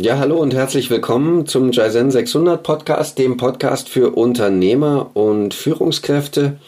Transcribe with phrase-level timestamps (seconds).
[0.00, 6.60] Ja, hallo und herzlich willkommen zum Jaizen 600 Podcast, dem Podcast für Unternehmer und Führungskräfte.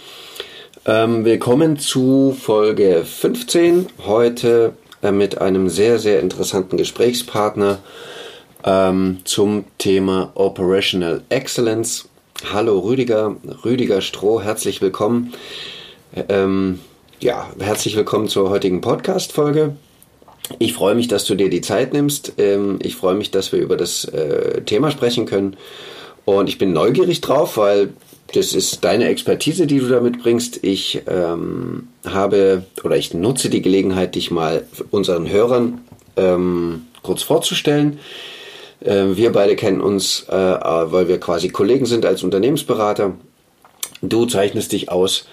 [0.85, 3.87] Ähm, willkommen zu Folge 15.
[4.05, 7.79] Heute äh, mit einem sehr, sehr interessanten Gesprächspartner
[8.65, 12.09] ähm, zum Thema Operational Excellence.
[12.53, 15.35] Hallo Rüdiger, Rüdiger Stroh, herzlich willkommen.
[16.29, 16.81] Ähm,
[17.21, 19.77] ja, herzlich willkommen zur heutigen Podcast-Folge.
[20.59, 22.35] Ich freue mich, dass du dir die Zeit nimmst.
[22.39, 25.57] Ähm, ich freue mich, dass wir über das äh, Thema sprechen können.
[26.25, 27.91] Und ich bin neugierig drauf, weil
[28.35, 30.63] das ist deine Expertise, die du da mitbringst.
[30.63, 35.81] Ich ähm, habe oder ich nutze die Gelegenheit, dich mal unseren Hörern
[36.17, 37.99] ähm, kurz vorzustellen.
[38.81, 43.15] Äh, wir beide kennen uns, äh, weil wir quasi Kollegen sind als Unternehmensberater.
[44.03, 45.27] Du zeichnest dich aus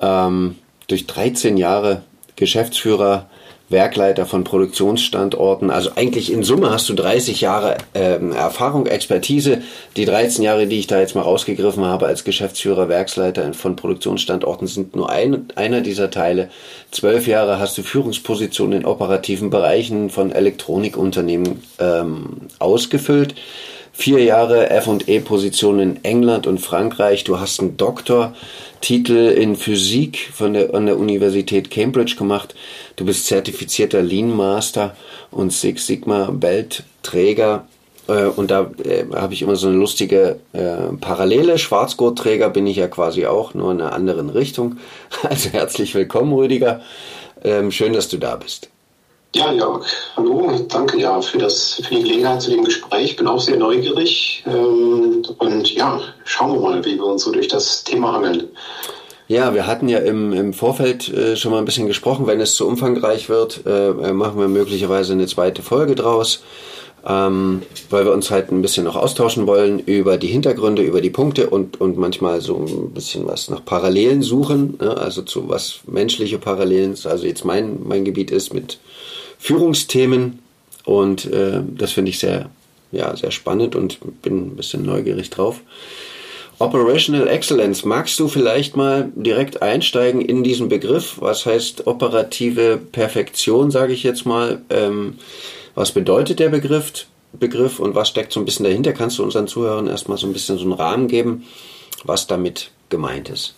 [0.00, 2.02] ähm, durch 13 Jahre
[2.36, 3.28] Geschäftsführer
[3.70, 5.70] Werkleiter von Produktionsstandorten.
[5.70, 9.62] Also eigentlich in Summe hast du 30 Jahre ähm, Erfahrung, Expertise.
[9.96, 14.66] Die 13 Jahre, die ich da jetzt mal rausgegriffen habe als Geschäftsführer, Werksleiter von Produktionsstandorten,
[14.66, 16.50] sind nur ein, einer dieser Teile.
[16.90, 23.36] Zwölf Jahre hast du Führungspositionen in operativen Bereichen von Elektronikunternehmen ähm, ausgefüllt
[24.00, 27.22] vier Jahre F&E-Position in England und Frankreich.
[27.24, 32.54] Du hast einen Doktortitel in Physik von der, an der Universität Cambridge gemacht.
[32.96, 34.96] Du bist zertifizierter Lean Master
[35.30, 37.66] und Six Sigma Belt Träger.
[38.08, 41.58] Äh, und da äh, habe ich immer so eine lustige äh, Parallele.
[41.58, 44.78] Schwarzgurtträger bin ich ja quasi auch, nur in einer anderen Richtung.
[45.22, 46.80] Also herzlich willkommen, Rüdiger.
[47.44, 48.70] Ähm, schön, dass du da bist.
[49.32, 49.86] Ja, Jörg,
[50.16, 53.14] hallo, danke ja für, das, für die Gelegenheit zu dem Gespräch.
[53.14, 57.46] Bin auch sehr neugierig ähm, und ja, schauen wir mal, wie wir uns so durch
[57.46, 58.48] das Thema hangeln.
[59.28, 62.56] Ja, wir hatten ja im, im Vorfeld äh, schon mal ein bisschen gesprochen, wenn es
[62.56, 66.42] zu umfangreich wird, äh, äh machen wir möglicherweise eine zweite Folge draus,
[67.06, 71.10] ähm, weil wir uns halt ein bisschen noch austauschen wollen über die Hintergründe, über die
[71.10, 74.96] Punkte und, und manchmal so ein bisschen was nach Parallelen suchen, ne?
[74.96, 78.80] also zu was menschliche Parallelen, also jetzt mein, mein Gebiet ist mit
[79.40, 80.38] Führungsthemen
[80.84, 82.50] und äh, das finde ich sehr,
[82.92, 85.60] ja, sehr spannend und bin ein bisschen neugierig drauf.
[86.58, 91.16] Operational Excellence, magst du vielleicht mal direkt einsteigen in diesen Begriff?
[91.18, 94.60] Was heißt operative Perfektion, sage ich jetzt mal?
[94.68, 95.14] Ähm,
[95.74, 98.92] was bedeutet der Begriff, Begriff und was steckt so ein bisschen dahinter?
[98.92, 101.46] Kannst du unseren Zuhörern erstmal so ein bisschen so einen Rahmen geben,
[102.04, 103.54] was damit gemeint ist?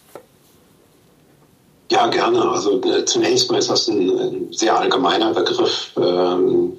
[1.92, 2.50] Ja, gerne.
[2.50, 6.78] Also äh, zunächst mal ist das ein, ein sehr allgemeiner Begriff, ähm,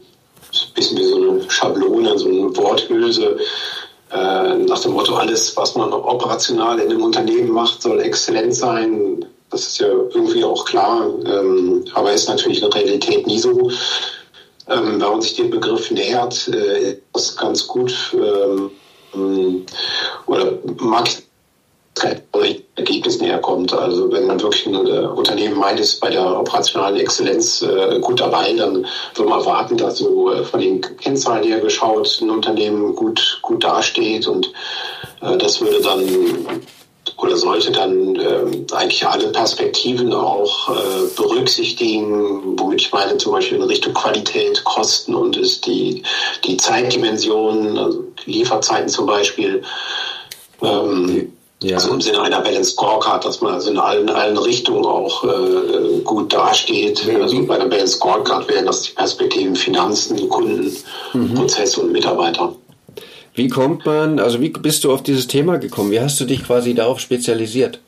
[0.74, 3.38] bisschen wie so eine Schablone, so eine Worthülse
[4.12, 9.24] äh, nach dem Motto, alles, was man operational in einem Unternehmen macht, soll exzellent sein.
[9.52, 13.70] Das ist ja irgendwie auch klar, ähm, aber ist natürlich in der Realität nie so.
[14.68, 18.72] Ähm, wenn man sich dem Begriff nähert, äh, ist das ganz gut ähm,
[20.26, 21.24] oder mag ich
[22.94, 23.74] Ergebnis näher kommt.
[23.74, 28.20] Also wenn man wirklich ein äh, Unternehmen meint, ist bei der operationalen Exzellenz äh, gut
[28.20, 32.96] dabei, dann würde man erwarten, dass so äh, von den Kennzahlen her geschaut ein Unternehmen
[32.96, 34.52] gut, gut dasteht und
[35.22, 36.04] äh, das würde dann
[37.18, 43.58] oder sollte dann äh, eigentlich alle Perspektiven auch äh, berücksichtigen, womit ich meine zum Beispiel
[43.58, 46.04] in Richtung Qualität, Kosten und ist die,
[46.44, 49.64] die Zeitdimension, also Lieferzeiten zum Beispiel.
[50.62, 51.32] Ähm,
[51.64, 51.78] ja.
[51.78, 56.00] Also im Sinne einer Balance Scorecard, dass man also in allen, allen Richtungen auch äh,
[56.04, 57.06] gut dasteht.
[57.08, 57.22] Mhm.
[57.22, 60.76] Also bei der Balance Scorecard wären das die Perspektiven Finanzen, Kunden,
[61.14, 61.34] mhm.
[61.34, 62.56] Prozesse und Mitarbeiter.
[63.36, 65.92] Wie kommt man, also wie bist du auf dieses Thema gekommen?
[65.92, 67.80] Wie hast du dich quasi darauf spezialisiert?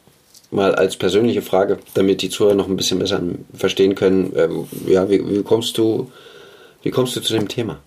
[0.52, 3.22] Mal als persönliche Frage, damit die Zuhörer noch ein bisschen besser
[3.54, 4.34] verstehen können.
[4.36, 6.10] Ähm, ja, wie, wie kommst du,
[6.82, 7.80] wie kommst du zu dem Thema?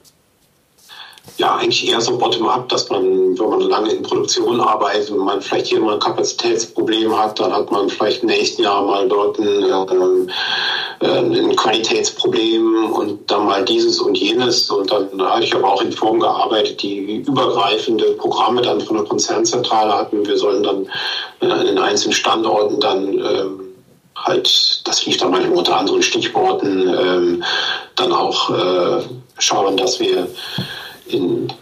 [1.37, 5.41] Ja, eigentlich eher so bottom-up, dass man, wenn man lange in Produktion arbeitet und man
[5.41, 9.39] vielleicht hier mal ein Kapazitätsproblem hat, dann hat man vielleicht im nächsten Jahr mal dort
[9.39, 9.63] ein,
[11.01, 14.71] äh, ein Qualitätsproblem und dann mal dieses und jenes.
[14.71, 19.07] Und dann hatte ich aber auch in Form gearbeitet, die übergreifende Programme dann von der
[19.07, 20.27] Konzernzentrale hatten.
[20.27, 20.87] Wir sollen dann
[21.41, 23.61] äh, in den einzelnen Standorten dann ähm,
[24.17, 27.45] halt, das lief dann mal unter anderen Stichworten, ähm,
[27.97, 29.03] dann auch äh,
[29.39, 30.29] schauen, dass wir
[31.13, 31.53] in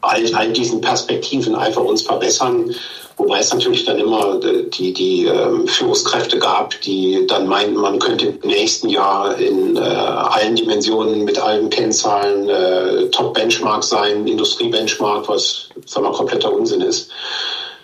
[0.00, 2.74] all, all diesen Perspektiven einfach uns verbessern.
[3.16, 8.26] Wobei es natürlich dann immer die, die äh, Führungskräfte gab, die dann meinten, man könnte
[8.26, 15.68] im nächsten Jahr in äh, allen Dimensionen mit allen Kennzahlen äh, Top-Benchmark sein, Industrie-Benchmark, was
[15.84, 17.10] sagen wir, kompletter Unsinn ist.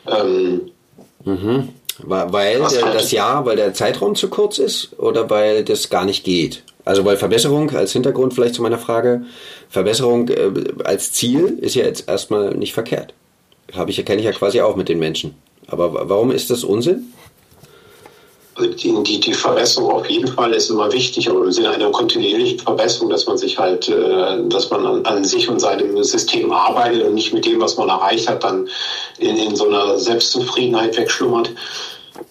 [0.06, 0.70] Ähm,
[1.24, 1.70] mhm.
[1.98, 6.24] Weil der, das Jahr, weil der Zeitraum zu kurz ist oder weil das gar nicht
[6.24, 6.62] geht?
[6.84, 9.24] Also weil Verbesserung als Hintergrund vielleicht zu meiner Frage,
[9.68, 10.50] Verbesserung äh,
[10.84, 13.14] als Ziel ist ja jetzt erstmal nicht verkehrt.
[13.74, 15.34] Habe ich kenne ich ja quasi auch mit den Menschen.
[15.66, 17.12] Aber warum ist das Unsinn?
[18.60, 22.60] Die, die, die, Verbesserung auf jeden Fall ist immer wichtig, aber im Sinne einer kontinuierlichen
[22.60, 27.02] Verbesserung, dass man sich halt, äh, dass man an, an, sich und seinem System arbeitet
[27.02, 28.68] und nicht mit dem, was man erreicht hat, dann
[29.18, 31.50] in, in so einer Selbstzufriedenheit wegschlummert.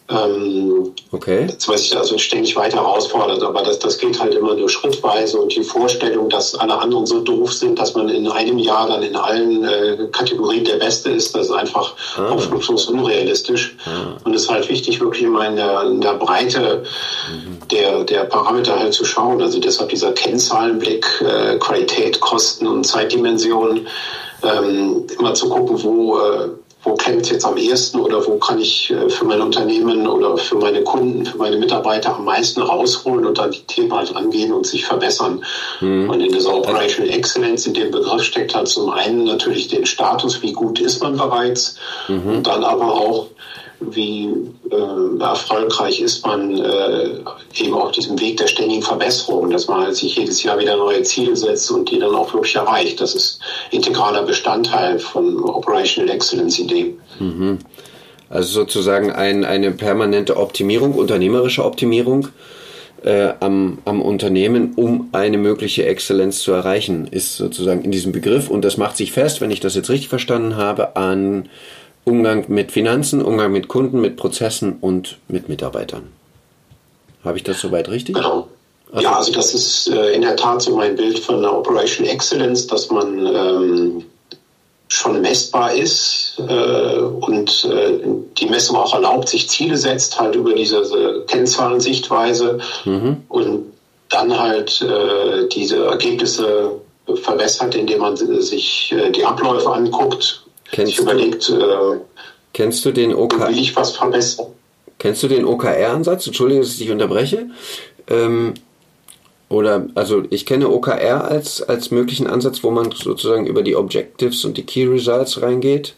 [0.09, 1.47] Ähm, okay.
[1.47, 5.39] Das weiß ich also ständig weiter herausfordert, aber das, das geht halt immer nur schrittweise
[5.39, 9.03] und die Vorstellung, dass alle anderen so doof sind, dass man in einem Jahr dann
[9.03, 12.29] in allen äh, Kategorien der Beste ist, das ist einfach ah.
[12.29, 13.75] hoffnungslos unrealistisch.
[13.85, 14.17] Ah.
[14.23, 16.83] Und es ist halt wichtig, wirklich immer in der, in der Breite
[17.29, 17.67] mhm.
[17.69, 19.41] der, der Parameter halt zu schauen.
[19.41, 23.87] Also deshalb dieser Kennzahlenblick, äh, Qualität, Kosten und Zeitdimensionen,
[24.43, 26.49] ähm, immer zu gucken, wo äh,
[26.83, 30.37] wo klemmt es jetzt am ehesten oder wo kann ich äh, für mein Unternehmen oder
[30.37, 34.51] für meine Kunden, für meine Mitarbeiter am meisten rausholen und dann die Themen halt angehen
[34.51, 35.43] und sich verbessern.
[35.79, 36.09] Mhm.
[36.09, 40.41] Und in dieser Operational Excellence, in dem Begriff steckt halt zum einen natürlich den Status,
[40.41, 41.77] wie gut ist man bereits,
[42.07, 42.37] mhm.
[42.37, 43.27] und dann aber auch
[43.79, 44.29] wie
[44.71, 47.09] äh, erfolgreich ist man äh,
[47.55, 51.01] eben auf diesem Weg der ständigen Verbesserung, dass man halt sich jedes Jahr wieder neue
[51.03, 53.01] Ziele setzt und die dann auch wirklich erreicht.
[53.01, 53.39] Das ist
[53.71, 56.95] integraler Bestandteil von Operational Excellence Idee.
[57.19, 57.59] Mhm.
[58.29, 62.29] Also sozusagen ein, eine permanente Optimierung, unternehmerische Optimierung
[63.03, 68.49] äh, am, am Unternehmen, um eine mögliche Exzellenz zu erreichen, ist sozusagen in diesem Begriff.
[68.49, 71.49] Und das macht sich fest, wenn ich das jetzt richtig verstanden habe, an
[72.05, 76.11] Umgang mit Finanzen, Umgang mit Kunden, mit Prozessen und mit Mitarbeitern.
[77.23, 78.15] Habe ich das soweit richtig?
[78.15, 78.47] Genau.
[78.91, 82.05] Also ja, also das ist äh, in der Tat so mein Bild von der Operation
[82.05, 84.05] Excellence, dass man ähm,
[84.87, 87.99] schon messbar ist äh, und äh,
[88.37, 93.23] die Messung auch erlaubt, sich Ziele setzt, halt über diese Kennzahlensichtweise mhm.
[93.29, 93.73] und
[94.09, 96.73] dann halt äh, diese Ergebnisse
[97.15, 100.42] verbessert, indem man sich äh, die Abläufe anguckt
[100.73, 101.99] Kennst, überlegt, äh,
[102.51, 103.49] kennst du den OKR?
[103.49, 104.47] Will ich was verbessern?
[104.97, 106.25] Kennst du den OKR-Ansatz?
[106.25, 107.51] Entschuldige, dass ich dich unterbreche.
[108.07, 108.55] Ähm,
[109.49, 114.43] oder, also ich kenne OKR als, als möglichen Ansatz, wo man sozusagen über die Objectives
[114.45, 115.93] und die Key Results reingeht.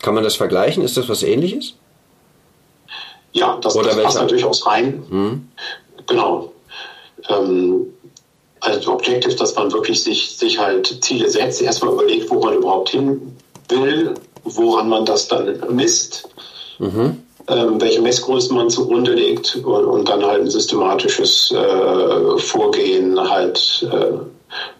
[0.00, 0.84] Kann man das vergleichen?
[0.84, 1.74] Ist das was ähnliches?
[3.32, 5.02] Ja, das, das passt natürlich auch rein.
[5.10, 5.48] Hm?
[6.06, 6.52] Genau.
[7.28, 7.86] Ähm,
[8.60, 12.90] also Objectives, dass man wirklich sich, sich halt Ziele setzt, erstmal überlegt, wo man überhaupt
[12.90, 13.36] hin
[13.68, 14.14] will,
[14.44, 16.28] woran man das dann misst,
[16.78, 17.16] mhm.
[17.48, 23.86] ähm, welche Messgrößen man zugrunde legt und, und dann halt ein systematisches äh, Vorgehen halt
[23.90, 24.12] äh,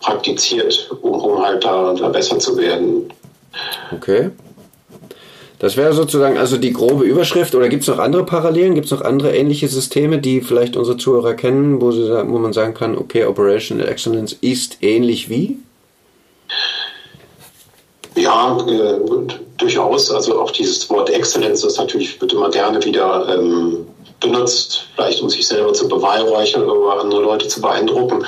[0.00, 3.12] praktiziert, um, um halt da, da besser zu werden.
[3.92, 4.30] Okay.
[5.58, 7.54] Das wäre sozusagen also die grobe Überschrift.
[7.54, 8.74] Oder gibt es noch andere Parallelen?
[8.74, 12.52] Gibt es noch andere ähnliche Systeme, die vielleicht unsere Zuhörer kennen, wo, sie, wo man
[12.52, 15.58] sagen kann, okay, Operational Excellence ist ähnlich wie?
[18.16, 18.98] Ja, äh,
[19.58, 20.10] durchaus.
[20.10, 23.86] Also auch dieses Wort Exzellenz, das natürlich wird immer gerne wieder ähm,
[24.20, 28.24] benutzt, vielleicht um sich selber zu beweihräuchern oder andere Leute zu beeindrucken.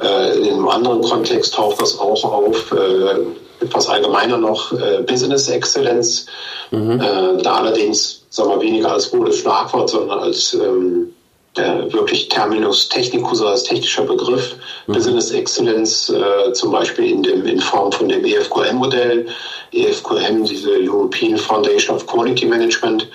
[0.00, 2.72] Äh, in einem anderen Kontext taucht das auch auf.
[2.72, 3.16] Äh,
[3.62, 6.26] etwas allgemeiner noch äh, Business Exzellenz.
[6.70, 7.00] Mhm.
[7.00, 11.14] Äh, da allerdings, sagen wir, weniger als rotes Schlagwort, sondern als ähm,
[11.56, 14.56] der wirklich Terminus technicus als technischer Begriff,
[14.86, 14.94] mhm.
[14.94, 19.26] Business Excellence, äh, zum Beispiel in, dem, in Form von dem EFQM-Modell,
[19.72, 23.08] EFQM, diese European Foundation of Quality Management,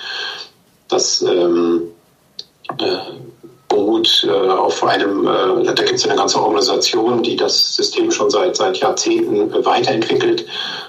[0.88, 1.84] das ähm,
[2.80, 2.98] äh,
[3.68, 8.30] beruht äh, auf einem, äh, da gibt es eine ganze Organisation, die das System schon
[8.30, 10.46] seit, seit Jahrzehnten weiterentwickelt.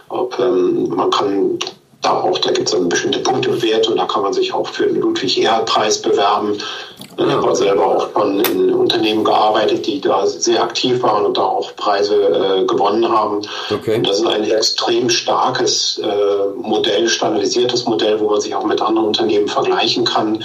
[0.09, 1.59] Ob, ähm, man kann
[2.02, 4.87] da auch, da gibt es dann bestimmte Punktewerte und da kann man sich auch für
[4.87, 6.59] den Ludwig-Erhard-Preis bewerben.
[7.17, 11.43] Ich habe selber auch schon in Unternehmen gearbeitet, die da sehr aktiv waren und da
[11.43, 13.43] auch Preise äh, gewonnen haben.
[13.73, 13.97] Okay.
[13.97, 18.81] Und das ist ein extrem starkes äh, Modell, standardisiertes Modell, wo man sich auch mit
[18.81, 20.45] anderen Unternehmen vergleichen kann,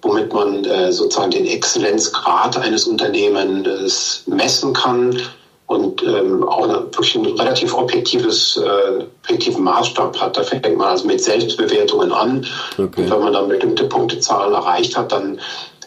[0.00, 5.20] womit man äh, sozusagen den Exzellenzgrad eines Unternehmens messen kann
[5.66, 10.36] und ähm, auch wirklich ein relativ objektives, äh, objektiven Maßstab hat.
[10.36, 12.46] Da fängt man also mit Selbstbewertungen an.
[12.74, 13.02] Okay.
[13.02, 15.40] Und wenn man dann bestimmte Punktezahlen erreicht hat, dann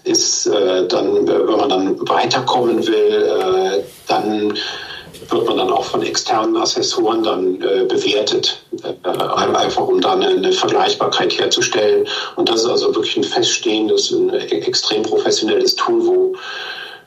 [0.03, 4.57] ist äh, dann, wenn man dann weiterkommen will, äh, dann
[5.29, 10.35] wird man dann auch von externen Assessoren dann äh, bewertet, äh, einfach um dann eine,
[10.35, 12.07] eine, Vergleichbarkeit herzustellen.
[12.35, 16.35] Und das ist also wirklich ein feststehendes, ein extrem professionelles Tool, wo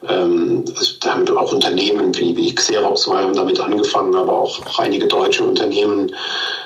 [0.08, 4.78] ähm, also da haben auch Unternehmen wie, wie Xerox haben damit angefangen, aber auch, auch
[4.78, 6.12] einige deutsche Unternehmen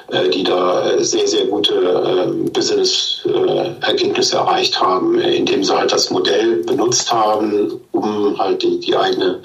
[0.09, 6.62] äh, die da sehr, sehr gute äh, Business-Ergebnisse erreicht haben, indem sie halt das Modell
[6.62, 9.40] benutzt haben, um halt die, die, eigene,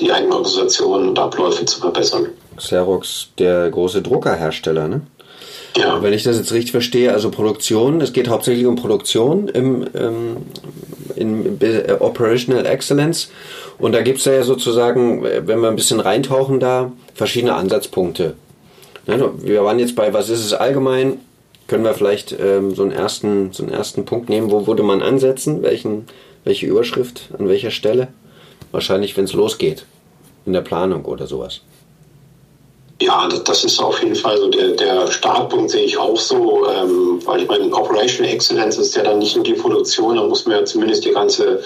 [0.00, 2.26] die eigene Organisation und Abläufe zu verbessern.
[2.56, 5.02] Xerox, der große Druckerhersteller, ne?
[5.76, 6.02] Ja.
[6.02, 10.36] Wenn ich das jetzt richtig verstehe, also Produktion, es geht hauptsächlich um Produktion im, ähm,
[11.16, 11.58] in
[12.00, 13.30] Operational Excellence.
[13.78, 18.34] Und da gibt es ja sozusagen, wenn wir ein bisschen reintauchen da, verschiedene Ansatzpunkte.
[19.06, 21.18] Ne, wir waren jetzt bei, was ist es allgemein?
[21.66, 24.50] Können wir vielleicht ähm, so, einen ersten, so einen ersten Punkt nehmen?
[24.50, 25.62] Wo würde man ansetzen?
[25.62, 26.06] Welchen,
[26.44, 27.30] welche Überschrift?
[27.38, 28.08] An welcher Stelle?
[28.70, 29.86] Wahrscheinlich, wenn es losgeht.
[30.46, 31.62] In der Planung oder sowas.
[33.00, 34.48] Ja, das ist auf jeden Fall so.
[34.48, 39.02] Der, der Startpunkt, sehe ich auch so, ähm, weil ich meine, Operational Excellence ist ja
[39.02, 41.60] dann nicht nur die Produktion, da muss man ja zumindest die ganze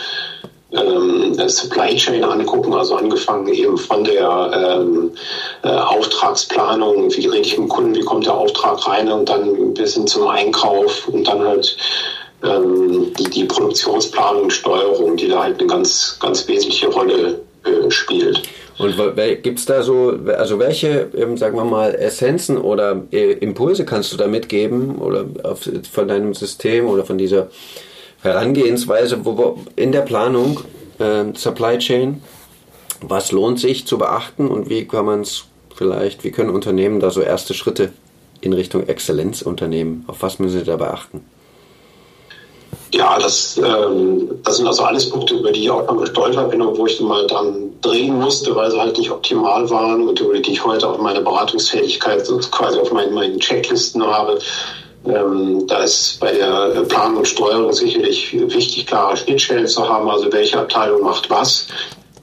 [0.72, 5.12] ähm, Supply Chain angucken, also angefangen eben von der ähm,
[5.62, 9.10] äh, Auftragsplanung, wie rede ich mit dem Kunden, wie kommt der Auftrag rein?
[9.10, 11.76] Und dann bis hin zum Einkauf und dann halt
[12.42, 18.42] ähm, die, die Produktionsplanung Steuerung, die da halt eine ganz, ganz wesentliche Rolle äh, spielt.
[18.78, 18.94] Und
[19.42, 24.12] gibt es da so, also welche, ähm, sagen wir mal, Essenzen oder äh, Impulse kannst
[24.12, 27.48] du da mitgeben oder auf, von deinem System oder von dieser
[28.22, 30.60] Herangehensweise wo, in der Planung,
[31.00, 32.22] äh, Supply Chain,
[33.00, 35.44] was lohnt sich zu beachten und wie kann man es
[35.74, 37.92] vielleicht, wie können Unternehmen da so erste Schritte
[38.40, 40.04] in Richtung Exzellenz unternehmen?
[40.06, 41.24] Auf was müssen sie da beachten?
[42.92, 46.62] Ja, das, ähm, das sind also alles Punkte, über die ich auch mal gestolpert bin
[46.62, 50.38] und wo ich mal dann drehen musste, weil sie halt nicht optimal waren und über
[50.38, 54.38] die ich heute auch meine Beratungstätigkeit quasi auf meinen, meinen Checklisten habe.
[55.06, 60.30] Ähm, da ist bei der Planung und Steuerung sicherlich wichtig, klare Schnittstellen zu haben, also
[60.32, 61.68] welche Abteilung macht was.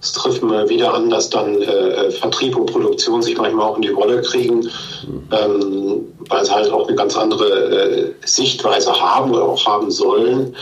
[0.01, 3.81] Es trifft immer wieder an, dass dann äh, Vertrieb und Produktion sich manchmal auch in
[3.81, 4.69] die Rolle kriegen,
[5.31, 10.55] ähm, weil sie halt auch eine ganz andere äh, Sichtweise haben oder auch haben sollen,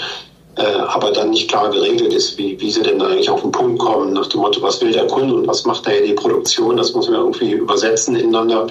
[0.55, 3.79] äh, aber dann nicht klar geregelt ist, wie, wie sie denn eigentlich auf den Punkt
[3.79, 6.93] kommen, nach dem Motto, was will der Kunde und was macht da die Produktion, das
[6.93, 8.67] muss man irgendwie übersetzen ineinander.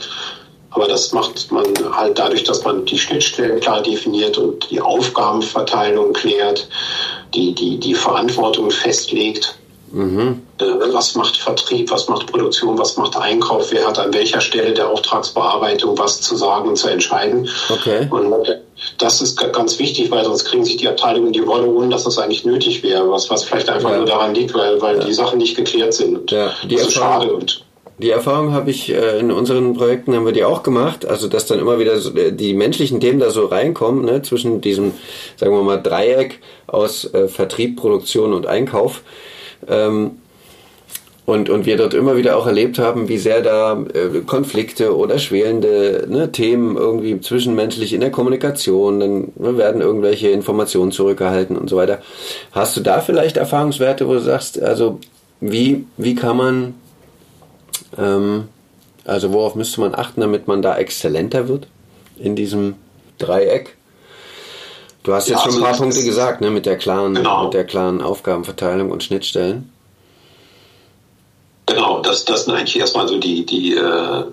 [0.70, 6.14] Aber das macht man halt dadurch, dass man die Schnittstellen klar definiert und die Aufgabenverteilung
[6.14, 6.66] klärt,
[7.34, 9.58] die, die, die Verantwortung festlegt.
[9.90, 10.40] Mhm.
[10.62, 14.72] Äh, was macht Vertrieb, was macht Produktion, was macht Einkauf, wer hat an welcher Stelle
[14.72, 17.48] der Auftragsbearbeitung was zu sagen und zu entscheiden.
[17.68, 18.06] Okay.
[18.10, 18.32] Und
[18.98, 22.04] das ist ganz wichtig, weil sonst kriegen sich die Abteilungen in die Rolle, ohne dass
[22.04, 23.96] das eigentlich nötig wäre, was, was vielleicht einfach ja.
[23.98, 25.04] nur daran liegt, weil, weil ja.
[25.04, 26.30] die Sachen nicht geklärt sind.
[26.30, 27.32] Ja, die das ist schade.
[27.32, 27.64] Und
[27.98, 31.46] die Erfahrung habe ich äh, in unseren Projekten haben wir die auch gemacht, also dass
[31.46, 34.92] dann immer wieder so, äh, die menschlichen Themen da so reinkommen, ne, zwischen diesem,
[35.36, 39.02] sagen wir mal, Dreieck aus äh, Vertrieb, Produktion und Einkauf.
[39.68, 40.21] Ähm,
[41.32, 45.18] und, und wir dort immer wieder auch erlebt haben, wie sehr da äh, Konflikte oder
[45.18, 51.70] schwelende ne, Themen irgendwie zwischenmenschlich in der Kommunikation, dann ne, werden irgendwelche Informationen zurückgehalten und
[51.70, 52.02] so weiter.
[52.52, 55.00] Hast du da vielleicht Erfahrungswerte, wo du sagst, also
[55.40, 56.74] wie, wie kann man,
[57.96, 58.48] ähm,
[59.06, 61.66] also worauf müsste man achten, damit man da exzellenter wird
[62.18, 62.74] in diesem
[63.16, 63.76] Dreieck?
[65.02, 67.44] Du hast jetzt ja, schon ein also paar Punkte gesagt, ne, mit der klaren, genau.
[67.44, 69.71] mit der klaren Aufgabenverteilung und Schnittstellen.
[72.12, 74.24] Das, das sind eigentlich erstmal so die, die äh,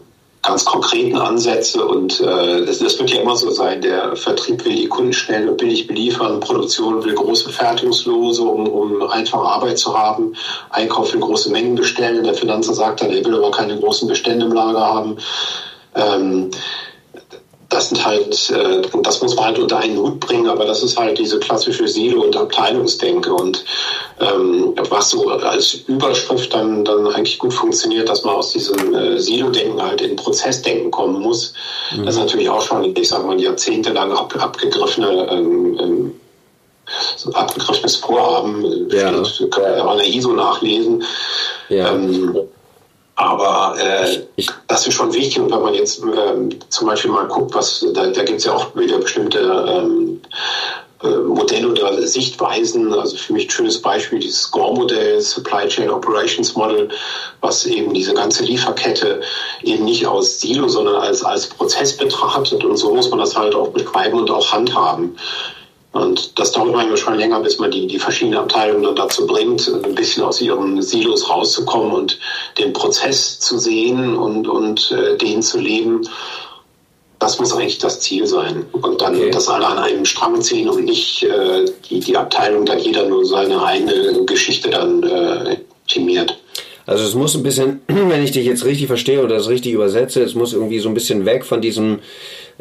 [0.43, 3.81] ganz konkreten Ansätze und äh, das, das, wird ja immer so sein.
[3.81, 9.01] Der Vertrieb will die Kunden schnell und billig beliefern, Produktion will große Fertigungslose, um, um
[9.03, 10.33] einfache Arbeit zu haben,
[10.71, 14.47] Einkauf will große Mengen bestellen, der Finanzer sagt dann, er will aber keine großen Bestände
[14.47, 15.17] im Lager haben.
[15.95, 16.51] Ähm,
[17.69, 20.97] das sind halt, äh, das muss man halt unter einen Hut bringen, aber das ist
[20.97, 23.63] halt diese klassische Silo- und Abteilungsdenke und
[24.19, 29.19] ähm, was so als Überschrift dann, dann eigentlich gut funktioniert, dass man aus diesem äh,
[29.19, 31.53] Silo-Denken halt in Prozessdenken kommen muss.
[31.95, 32.05] Mhm.
[32.05, 36.19] Das ist natürlich auch schon, ich sag mal, jahrzehntelang ab, abgegriffene ähm, ähm,
[37.17, 38.89] so abgegriffenes Vorhaben.
[38.89, 39.11] Ja.
[39.11, 41.03] Das kann man ja auch in der ISO nachlesen.
[41.69, 41.93] Ja.
[41.93, 42.35] Ähm,
[43.19, 44.21] aber äh,
[44.67, 45.39] das ist schon wichtig.
[45.39, 48.53] Und wenn man jetzt ähm, zum Beispiel mal guckt, was da, da gibt es ja
[48.53, 50.21] auch wieder bestimmte ähm,
[51.03, 52.93] äh, Modelle oder Sichtweisen.
[52.93, 56.87] Also für mich ein schönes Beispiel dieses SCORE-Modell, Supply Chain Operations Model,
[57.41, 59.19] was eben diese ganze Lieferkette
[59.63, 62.63] eben nicht aus Silo, sondern als, als Prozess betrachtet.
[62.63, 65.17] Und so muss man das halt auch beschreiben und auch handhaben.
[65.91, 69.67] Und das dauert manchmal schon länger, bis man die, die verschiedenen Abteilungen dann dazu bringt,
[69.67, 72.19] ein bisschen aus ihren Silos rauszukommen und
[72.59, 76.07] den Prozess zu sehen und, und äh, den zu leben.
[77.17, 78.65] Das muss eigentlich das Ziel sein.
[78.71, 79.31] Und dann, okay.
[79.31, 83.25] dass alle an einem Strang ziehen und nicht äh, die, die Abteilung, dann jeder nur
[83.25, 86.37] seine eigene Geschichte dann äh, timiert.
[86.85, 90.21] Also es muss ein bisschen, wenn ich dich jetzt richtig verstehe oder das richtig übersetze,
[90.21, 91.99] es muss irgendwie so ein bisschen weg von diesem,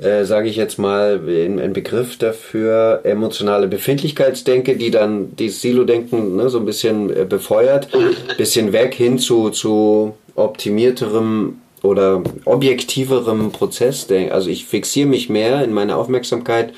[0.00, 6.49] äh, sage ich jetzt mal, ein Begriff dafür, emotionale Befindlichkeitsdenke, die dann dieses Silo-Denken ne,
[6.49, 7.88] so ein bisschen äh, befeuert,
[8.37, 14.07] bisschen weg hin zu, zu optimierterem oder objektiverem Prozess.
[14.31, 16.73] Also ich fixiere mich mehr in meiner Aufmerksamkeit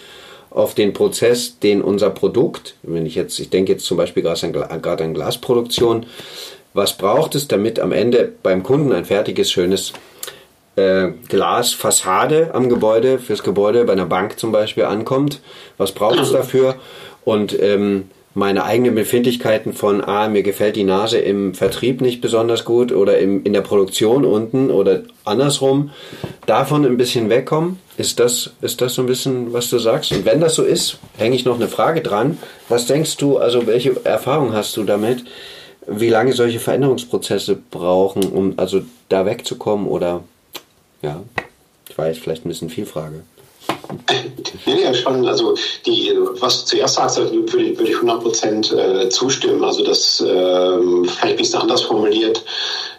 [0.50, 5.04] auf den Prozess, den unser Produkt, wenn ich jetzt, ich denke jetzt zum Beispiel gerade
[5.04, 6.06] an Glasproduktion,
[6.72, 9.92] was braucht es, damit am Ende beim Kunden ein fertiges, schönes
[10.76, 15.40] äh, Glasfassade am Gebäude, fürs Gebäude bei einer Bank zum Beispiel ankommt?
[15.78, 16.76] Was braucht es dafür?
[17.24, 22.64] Und ähm, meine eigenen Befindlichkeiten von, ah, mir gefällt die Nase im Vertrieb nicht besonders
[22.64, 25.90] gut oder im, in der Produktion unten oder andersrum,
[26.46, 27.78] davon ein bisschen wegkommen.
[27.96, 30.12] Ist das, ist das so ein bisschen, was du sagst?
[30.12, 32.38] Und wenn das so ist, hänge ich noch eine Frage dran.
[32.68, 35.24] Was denkst du, also welche Erfahrung hast du damit,
[35.88, 40.22] wie lange solche Veränderungsprozesse brauchen, um also da wegzukommen oder,
[41.02, 41.22] ja,
[41.88, 43.22] ich weiß, vielleicht ein bisschen viel Frage.
[44.66, 45.26] Nee, ja, schon.
[45.26, 45.54] Also,
[45.86, 49.64] die, was du zuerst sagst, würde, würde ich 100 Prozent äh, zustimmen.
[49.64, 52.44] Also, das äh, vielleicht ein bisschen anders formuliert,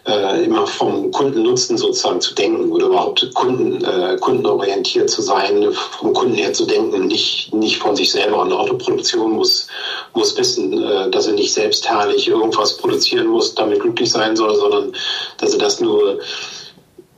[0.08, 6.14] äh, immer vom Kundennutzen sozusagen zu denken oder überhaupt Kunden, äh, kundenorientiert zu sein, vom
[6.14, 8.44] Kunden her zu denken, nicht, nicht von sich selber.
[8.44, 9.68] Eine Autoproduktion muss,
[10.14, 14.94] muss wissen, äh, dass er nicht selbstherrlich irgendwas produzieren muss, damit glücklich sein soll, sondern
[15.38, 16.20] dass er das nur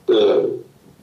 [0.10, 0.44] äh,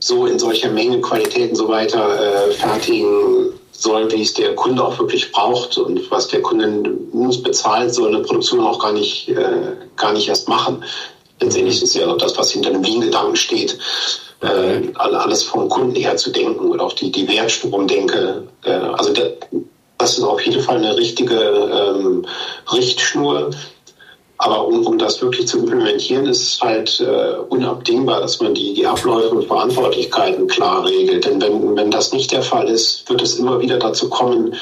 [0.01, 4.85] so in solcher Menge, Qualität und so weiter äh, fertigen soll, wie es der Kunde
[4.85, 9.29] auch wirklich braucht und was der Kunde uns bezahlt, soll eine Produktion auch gar nicht,
[9.29, 10.85] äh, gar nicht erst machen.
[11.41, 13.79] Letztendlich ist ja das, was hinter dem Lean-Gedanken steht,
[14.43, 18.47] äh, alles vom Kunden her zu denken und auch die, die Wertstromdenke.
[18.65, 19.29] Äh, also das,
[19.97, 22.27] das ist auf jeden Fall eine richtige ähm,
[22.73, 23.51] Richtschnur,
[24.43, 28.73] aber um, um das wirklich zu implementieren, ist es halt äh, unabdingbar, dass man die,
[28.73, 31.27] die Abläufe und Verantwortlichkeiten klar regelt.
[31.27, 34.55] Denn wenn, wenn das nicht der Fall ist, wird es immer wieder dazu kommen,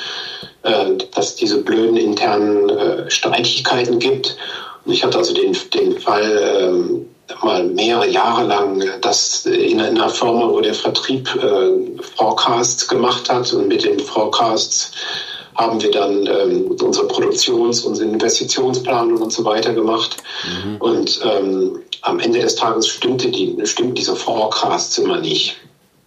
[0.65, 4.37] äh, dass diese blöden internen äh, Streitigkeiten gibt.
[4.85, 9.81] Und ich hatte also den, den Fall äh, mal mehrere Jahre lang, dass in, in
[9.81, 14.91] einer Firma, wo der Vertrieb äh, Forecasts gemacht hat und mit den Forecasts
[15.59, 20.17] haben wir dann ähm, unsere Produktions-, unsere Investitionsplanung und so weiter gemacht.
[20.45, 20.77] Mhm.
[20.77, 25.57] Und ähm, am Ende des Tages stimmte die, stimmten diese Forecasts immer nicht.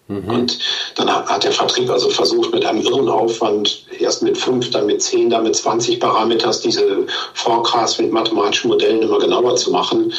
[0.08, 0.30] Mhm.
[0.30, 0.60] Und
[0.96, 5.02] dann hat der Vertrieb also versucht, mit einem irren Aufwand, erst mit fünf, dann mit
[5.02, 10.14] zehn, dann mit 20 Parameters, diese Forecasts mit mathematischen Modellen immer genauer zu machen.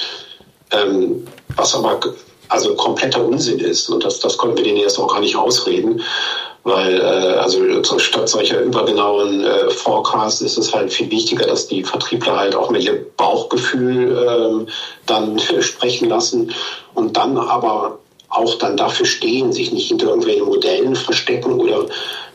[0.73, 2.01] Ähm, was aber
[2.49, 3.89] also kompletter Unsinn ist.
[3.89, 6.03] Und das, das konnten wir denen erst auch gar nicht ausreden
[6.65, 7.61] weil äh, also
[7.99, 12.71] statt solcher übergenauen äh, Forecasts ist es halt viel wichtiger, dass die Vertriebler halt auch
[12.71, 14.73] mit ihrem Bauchgefühl äh,
[15.07, 16.53] dann sprechen lassen
[16.95, 17.99] und dann aber
[18.29, 21.87] auch dann dafür stehen, sich nicht hinter irgendwelchen Modellen verstecken oder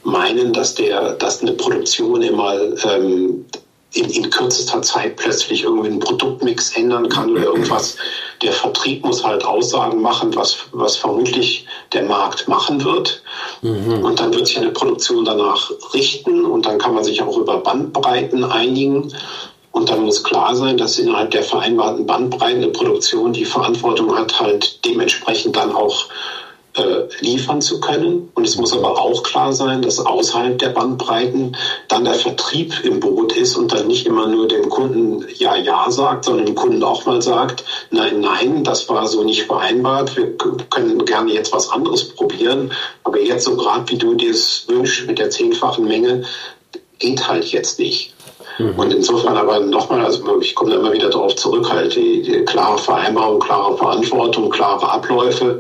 [0.04, 3.46] meinen, dass der, dass eine Produktion immer ähm,
[3.94, 7.98] in, in kürzester Zeit plötzlich irgendwie einen Produktmix ändern kann oder irgendwas.
[8.42, 13.22] Der Vertrieb muss halt Aussagen machen, was, was vermutlich der Markt machen wird.
[13.62, 14.04] Mhm.
[14.04, 17.58] Und dann wird sich eine Produktion danach richten und dann kann man sich auch über
[17.58, 19.14] Bandbreiten einigen.
[19.72, 24.40] Und dann muss klar sein, dass innerhalb der vereinbarten Bandbreiten eine Produktion die Verantwortung hat,
[24.40, 26.08] halt dementsprechend dann auch
[26.78, 28.30] äh, liefern zu können.
[28.36, 31.56] Und es muss aber auch klar sein, dass außerhalb der Bandbreiten
[31.88, 35.90] dann der Vertrieb im Boot ist und dann nicht immer nur dem Kunden Ja, Ja
[35.90, 40.38] sagt, sondern dem Kunden auch mal sagt, nein, nein, das war so nicht vereinbart, wir
[40.38, 42.72] können gerne jetzt was anderes probieren,
[43.04, 46.26] aber jetzt so gerade wie du dir es wünschst mit der zehnfachen Menge,
[47.00, 48.14] geht halt jetzt nicht.
[48.58, 48.78] Mhm.
[48.78, 52.46] Und insofern aber nochmal, also ich komme da immer wieder darauf zurück, halt die, die
[52.46, 55.60] klare Vereinbarung, klare Verantwortung, klare Abläufe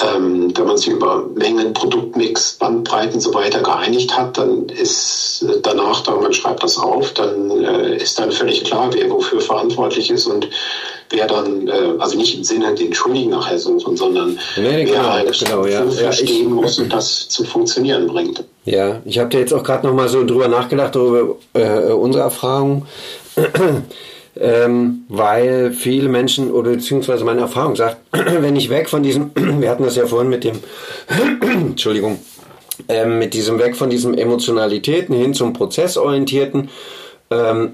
[0.00, 5.44] ähm, wenn man sich über Mengen, Produktmix, Bandbreiten und so weiter geeinigt hat, dann ist
[5.48, 9.40] äh, danach, da man schreibt das auf, dann äh, ist dann völlig klar, wer wofür
[9.40, 10.48] verantwortlich ist und
[11.10, 15.36] wer dann, äh, also nicht im Sinne den Schuldigen nachher suchen, sondern nee, wer halt
[15.38, 15.84] genau, ja.
[15.84, 18.44] verstehen ja, muss und das zu funktionieren bringt.
[18.66, 22.22] Ja, ich habe da jetzt auch gerade noch mal so drüber nachgedacht, über äh, unsere
[22.22, 22.86] Erfahrungen
[24.40, 29.70] ähm, weil viele Menschen oder beziehungsweise meine Erfahrung sagt, wenn ich weg von diesem, wir
[29.70, 30.58] hatten das ja vorhin mit dem,
[31.40, 32.18] Entschuldigung,
[32.88, 36.70] ähm, mit diesem weg von diesem Emotionalitäten hin zum Prozessorientierten,
[37.30, 37.72] ähm,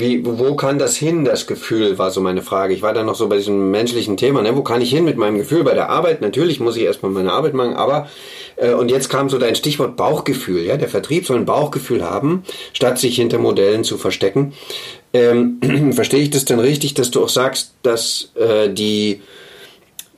[0.00, 2.74] wie, wo kann das hin, das Gefühl, war so meine Frage.
[2.74, 4.56] Ich war dann noch so bei diesem menschlichen Thema, ne?
[4.56, 6.20] wo kann ich hin mit meinem Gefühl bei der Arbeit?
[6.20, 8.08] Natürlich muss ich erstmal meine Arbeit machen, aber
[8.56, 10.62] äh, und jetzt kam so dein Stichwort Bauchgefühl.
[10.62, 14.52] Ja, der Vertrieb soll ein Bauchgefühl haben, statt sich hinter Modellen zu verstecken.
[15.12, 19.20] Ähm, verstehe ich das denn richtig, dass du auch sagst, dass äh, die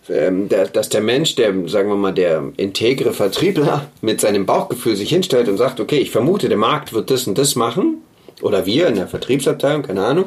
[0.08, 4.96] ähm, der, dass der Mensch, der, sagen wir mal, der integre Vertriebler mit seinem Bauchgefühl
[4.96, 8.02] sich hinstellt und sagt, okay, ich vermute, der Markt wird das und das machen,
[8.42, 10.26] oder wir in der Vertriebsabteilung, keine Ahnung.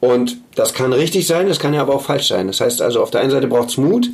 [0.00, 2.48] Und das kann richtig sein, das kann ja aber auch falsch sein.
[2.48, 4.08] Das heißt also, auf der einen Seite braucht es Mut,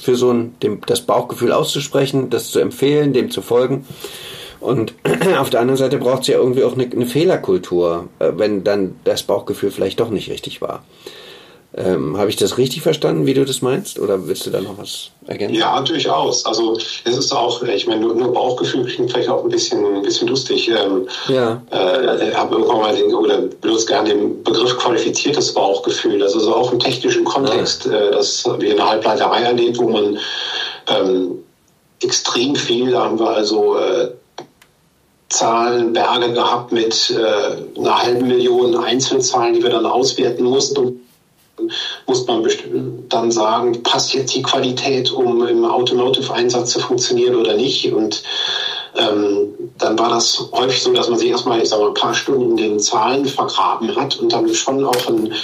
[0.00, 3.86] für so ein, dem, das Bauchgefühl auszusprechen, das zu empfehlen, dem zu folgen.
[4.60, 4.94] Und
[5.38, 8.96] auf der anderen Seite braucht es ja irgendwie auch eine, eine Fehlerkultur, äh, wenn dann
[9.04, 10.84] das Bauchgefühl vielleicht doch nicht richtig war.
[11.78, 13.98] Ähm, Habe ich das richtig verstanden, wie du das meinst?
[13.98, 15.56] Oder willst du da noch was ergänzen?
[15.56, 16.46] Ja, durchaus.
[16.46, 20.02] Also es ist auch, ich meine, nur, nur Bauchgefühl klingt vielleicht auch ein bisschen, ein
[20.02, 20.70] bisschen lustig.
[20.70, 21.60] Ähm, ja.
[21.70, 26.18] Äh, habe irgendwann mal den, oder benutzt gerne den Begriff qualifiziertes Bauchgefühl.
[26.18, 27.92] Das ist auch im technischen Kontext, ja.
[27.92, 30.18] äh, das wir in der Halbleiterei erlebt, wo man
[30.88, 31.44] ähm,
[32.02, 34.12] extrem viel, da haben wir also äh,
[35.28, 41.02] Zahlen, Berge gehabt mit äh, einer halben Million Einzelzahlen, die wir dann auswerten mussten
[42.06, 42.46] muss man
[43.08, 47.92] dann sagen, passt jetzt die Qualität, um im Automotive-Einsatz zu funktionieren oder nicht.
[47.92, 48.22] Und
[48.96, 52.14] ähm, dann war das häufig so, dass man sich erstmal, ich sag mal, ein paar
[52.14, 55.34] Stunden in den Zahlen vergraben hat und dann schon auch ein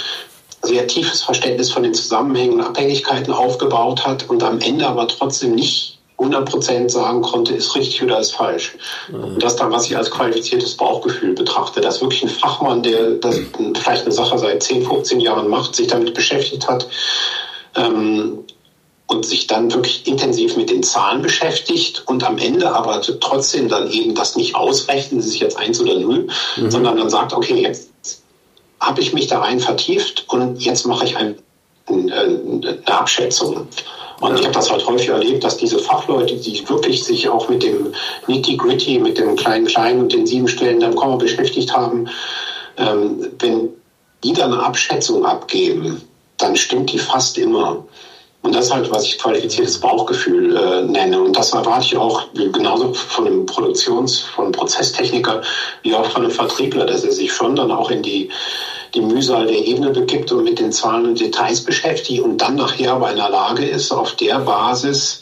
[0.61, 5.55] sehr tiefes Verständnis von den Zusammenhängen und Abhängigkeiten aufgebaut hat und am Ende aber trotzdem
[5.55, 5.92] nicht
[6.23, 8.75] 100% sagen konnte, ist richtig oder ist falsch.
[9.09, 9.23] Mhm.
[9.23, 13.39] Und das dann, was ich als qualifiziertes Bauchgefühl betrachte, dass wirklich ein Fachmann, der das
[13.75, 16.87] vielleicht eine Sache seit 10, 15 Jahren macht, sich damit beschäftigt hat
[17.75, 18.39] ähm,
[19.07, 23.89] und sich dann wirklich intensiv mit den Zahlen beschäftigt und am Ende aber trotzdem dann
[23.91, 26.71] eben das nicht ausrechnen, ist es jetzt eins oder null, mhm.
[26.71, 27.89] sondern dann sagt, okay, jetzt
[28.79, 31.35] habe ich mich da rein vertieft und jetzt mache ich ein,
[31.87, 33.67] eine Abschätzung.
[34.23, 37.61] Und ich habe das halt häufig erlebt, dass diese Fachleute, die wirklich sich auch mit
[37.61, 37.93] dem
[38.27, 42.07] Nitty-Gritty, mit dem kleinen, kleinen und den sieben Stellen dann Komma beschäftigt haben,
[42.77, 43.67] ähm, wenn
[44.23, 46.01] die dann eine Abschätzung abgeben,
[46.37, 47.85] dann stimmt die fast immer.
[48.43, 51.21] Und das ist halt, was ich qualifiziertes Bauchgefühl äh, nenne.
[51.21, 55.41] Und das erwarte ich auch genauso von einem Produktions-, von einem Prozesstechniker
[55.81, 58.29] wie auch von einem Vertriebler, dass er sich schon dann auch in die
[58.93, 62.93] die Mühsal der Ebene begibt und mit den Zahlen und Details beschäftigt und dann nachher
[62.93, 65.21] aber in der Lage ist, auf der Basis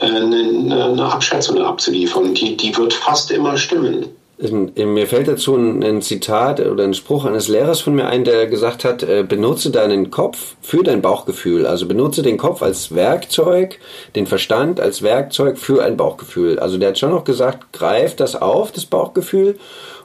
[0.00, 2.34] äh, eine, eine Abschätzung abzuliefern.
[2.34, 4.06] Die, die wird fast immer stimmen.
[4.40, 8.84] Mir fällt dazu ein, Zitat oder ein Spruch eines Lehrers von mir ein, der gesagt
[8.84, 11.64] hat, äh, benutze deinen Kopf für dein Bauchgefühl.
[11.64, 13.78] Also benutze den Kopf als Werkzeug,
[14.16, 16.58] den Verstand als Werkzeug für ein Bauchgefühl.
[16.58, 19.58] Also der hat schon noch gesagt, greif das auf, das Bauchgefühl,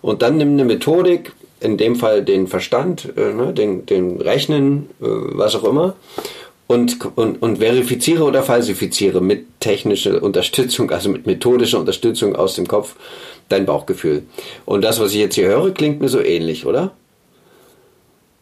[0.03, 4.89] und dann nimm eine Methodik, in dem Fall den Verstand, äh, ne, den, den Rechnen,
[5.01, 5.95] äh, was auch immer,
[6.67, 12.67] und, und, und verifiziere oder falsifiziere mit technischer Unterstützung, also mit methodischer Unterstützung aus dem
[12.67, 12.95] Kopf,
[13.49, 14.23] dein Bauchgefühl.
[14.65, 16.91] Und das, was ich jetzt hier höre, klingt mir so ähnlich, oder?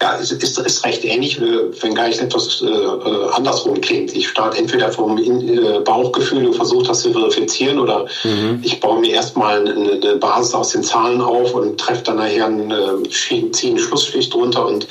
[0.01, 4.13] Ja, es ist, ist recht ähnlich, wenngleich etwas äh, äh, andersrum klingt.
[4.13, 8.60] Ich starte entweder vom äh, Bauchgefühl und versuche das zu verifizieren oder mhm.
[8.62, 12.45] ich baue mir erstmal eine, eine, Basis aus den Zahlen auf und treffe dann nachher
[12.45, 14.86] einen, äh, ziehe einen Schlussstrich drunter und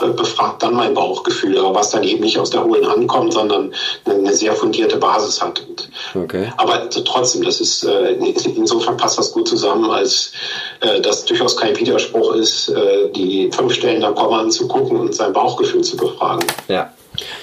[0.00, 3.34] äh, befrage dann mein Bauchgefühl, aber was dann eben nicht aus der hohlen Hand kommt,
[3.34, 3.74] sondern
[4.06, 5.62] eine, eine sehr fundierte Basis hat.
[5.68, 6.52] Und, okay.
[6.56, 8.12] Aber trotzdem, das ist äh,
[8.56, 10.32] insofern passt das gut zusammen, als
[10.80, 15.32] äh, das durchaus kein Widerspruch ist, äh, die fünf Stellen da kommen anzugucken und sein
[15.32, 16.46] Bauchgefühl zu befragen.
[16.68, 16.92] Ja.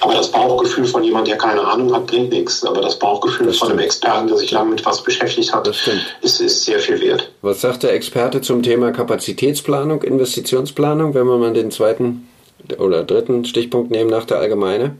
[0.01, 2.63] Aber das Bauchgefühl von jemandem, der keine Ahnung hat, bringt nichts.
[2.63, 5.67] Aber das Bauchgefühl das von einem Experten, der sich lange mit was beschäftigt hat,
[6.21, 7.31] ist, ist sehr viel wert.
[7.41, 12.27] Was sagt der Experte zum Thema Kapazitätsplanung, Investitionsplanung, wenn wir mal den zweiten
[12.77, 14.95] oder dritten Stichpunkt nehmen nach der Allgemeine?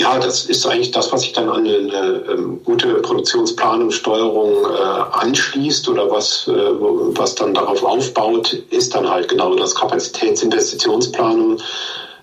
[0.00, 4.78] Ja, das ist eigentlich das, was sich dann an eine, ähm, gute Produktionsplanung, Steuerung äh,
[4.78, 11.58] anschließt oder was, äh, was dann darauf aufbaut, ist dann halt genau das Kapazitätsinvestitionsplanung,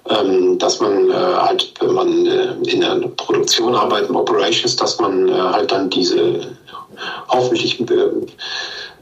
[0.09, 4.99] ähm, dass man äh, halt, wenn man äh, in der Produktion arbeitet, im Operations, dass
[4.99, 6.47] man äh, halt dann diese
[7.27, 8.09] hoffentlich äh,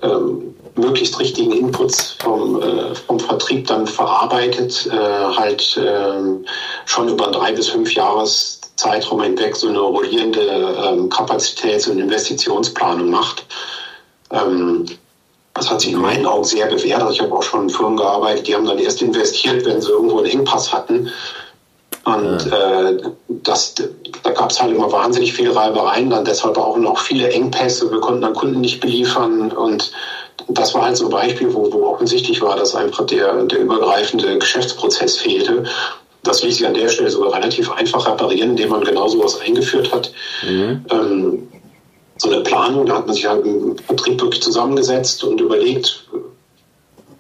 [0.02, 4.98] ähm, möglichst richtigen Inputs vom, äh, vom Vertrieb dann verarbeitet, äh,
[5.36, 6.46] halt äh,
[6.86, 13.10] schon über drei bis fünf Jahres Zeitraum hinweg so eine rollierende ähm, Kapazitäts- und Investitionsplanung
[13.10, 13.46] macht.
[14.32, 14.86] Ähm,
[15.54, 17.02] das hat sich in meinen Augen sehr bewährt.
[17.02, 19.90] Also ich habe auch schon in Firmen gearbeitet, die haben dann erst investiert, wenn sie
[19.90, 21.10] irgendwo einen Engpass hatten.
[22.04, 22.98] Und äh,
[23.30, 23.74] das,
[24.24, 27.90] da gab es halt immer wahnsinnig viele Reibereien, dann deshalb auch noch viele Engpässe.
[27.90, 29.92] Wir konnten dann Kunden nicht beliefern und
[30.48, 34.38] das war halt so ein Beispiel, wo, wo offensichtlich war, dass einfach der, der übergreifende
[34.38, 35.64] Geschäftsprozess fehlte.
[36.24, 39.92] Das ließ sich an der Stelle sogar relativ einfach reparieren, indem man genau sowas eingeführt
[39.92, 40.12] hat.
[40.48, 40.86] Mhm.
[40.92, 41.48] Ähm,
[42.18, 46.06] so eine Planung, da hat man sich halt im Betrieb wirklich zusammengesetzt und überlegt,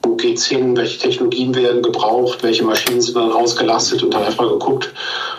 [0.03, 4.47] wo geht's hin, welche Technologien werden gebraucht, welche Maschinen sind dann ausgelastet und dann einfach
[4.47, 4.93] geguckt,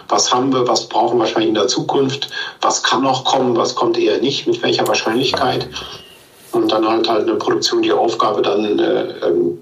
[0.09, 2.29] was haben wir, was brauchen wir wahrscheinlich in der Zukunft,
[2.61, 5.68] was kann noch kommen, was kommt eher nicht, mit welcher Wahrscheinlichkeit.
[6.56, 9.58] Und dann halt halt eine Produktion die Aufgabe dann äh, ähm,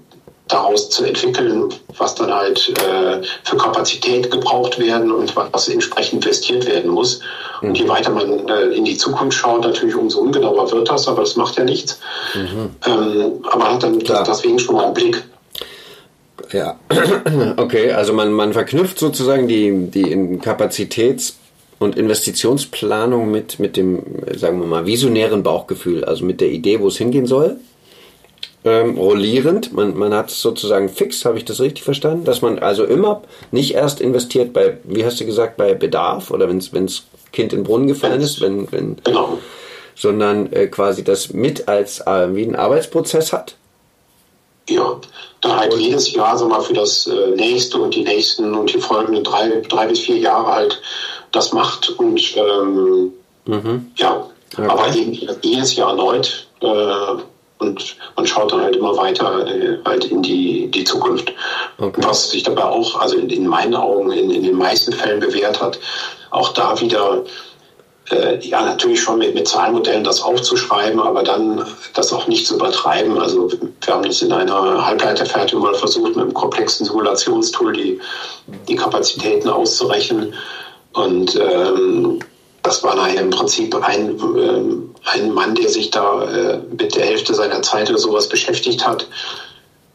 [0.47, 6.65] daraus zu entwickeln, was dann halt äh, für Kapazität gebraucht werden und was entsprechend investiert
[6.67, 7.19] werden muss.
[7.61, 7.69] Mhm.
[7.69, 11.21] Und je weiter man äh, in die Zukunft schaut, natürlich umso ungenauer wird das, aber
[11.21, 11.99] das macht ja nichts.
[12.35, 12.69] Mhm.
[12.85, 14.23] Ähm, aber hat dann Klar.
[14.23, 15.23] deswegen schon mal einen Blick.
[16.51, 16.79] Ja,
[17.57, 20.05] okay, also man, man verknüpft sozusagen die, die
[20.39, 21.33] Kapazitäts-
[21.79, 24.03] und Investitionsplanung mit, mit dem,
[24.35, 27.57] sagen wir mal, visionären Bauchgefühl, also mit der Idee, wo es hingehen soll
[28.65, 29.73] ähm, rollierend.
[29.73, 32.25] Man, man hat es sozusagen fix, habe ich das richtig verstanden?
[32.25, 36.49] Dass man also immer nicht erst investiert bei, wie hast du gesagt, bei Bedarf oder
[36.49, 39.37] wenn das Kind in den Brunnen gefallen ist, wenn, wenn genau.
[39.95, 43.55] sondern äh, quasi das mit als äh, wie ein Arbeitsprozess hat?
[44.67, 44.99] Ja,
[45.41, 48.73] da halt und jedes Jahr so mal für das äh, nächste und die nächsten und
[48.73, 50.81] die folgenden drei, drei bis vier Jahre halt
[51.35, 53.13] das macht und ähm,
[53.45, 53.91] mhm.
[53.95, 54.67] ja, okay.
[54.67, 54.87] aber
[55.41, 57.21] jedes Jahr erneut äh,
[57.57, 61.33] und man schaut dann halt immer weiter äh, halt in die, die Zukunft.
[61.77, 62.01] Okay.
[62.03, 65.61] Was sich dabei auch, also in, in meinen Augen, in, in den meisten Fällen bewährt
[65.61, 65.79] hat,
[66.31, 67.23] auch da wieder
[68.11, 72.55] äh, ja, natürlich schon mit, mit Zahlenmodellen das aufzuschreiben, aber dann das auch nicht zu
[72.55, 73.17] übertreiben.
[73.17, 77.99] Also wir haben das in einer Halbleiterfertigung mal versucht, mit einem komplexen Simulationstool die,
[78.67, 80.33] die Kapazitäten auszurechnen.
[80.95, 82.19] Und ähm,
[82.63, 87.05] das war nachher im Prinzip ein, äh, ein Mann, der sich da äh, mit der
[87.05, 89.07] Hälfte seiner Zeit oder sowas beschäftigt hat.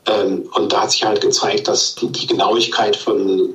[0.06, 3.54] Ähm, und da hat sich halt gezeigt, dass die, die Genauigkeit von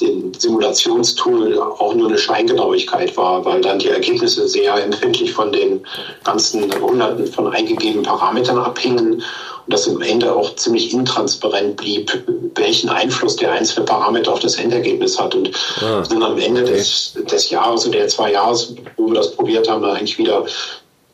[0.00, 5.86] dem Simulationstool auch nur eine Scheingenauigkeit war, weil dann die Ergebnisse sehr empfindlich von den
[6.24, 9.22] ganzen Hunderten von eingegebenen Parametern abhingen
[9.66, 12.10] und dass am Ende auch ziemlich intransparent blieb,
[12.54, 15.34] welchen Einfluss der einzelne Parameter auf das Endergebnis hat.
[15.34, 16.72] Und ah, dann am Ende okay.
[16.72, 20.44] des, des Jahres oder der zwei Jahres, wo wir das probiert haben, dann eigentlich wieder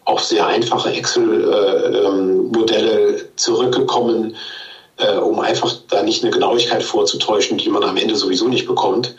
[0.04, 4.34] auf sehr einfache Excel-Modelle äh, ähm, zurückgekommen,
[4.96, 9.14] äh, um einfach da nicht eine Genauigkeit vorzutäuschen, die man am Ende sowieso nicht bekommt.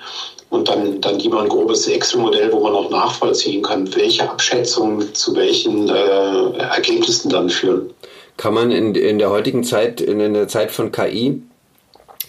[0.50, 5.36] Und dann, dann lieber ein grobes Excel-Modell, wo man auch nachvollziehen kann, welche Abschätzungen zu
[5.36, 7.94] welchen äh, Ergebnissen dann führen.
[8.40, 11.42] Kann man in, in der heutigen Zeit, in der Zeit von KI,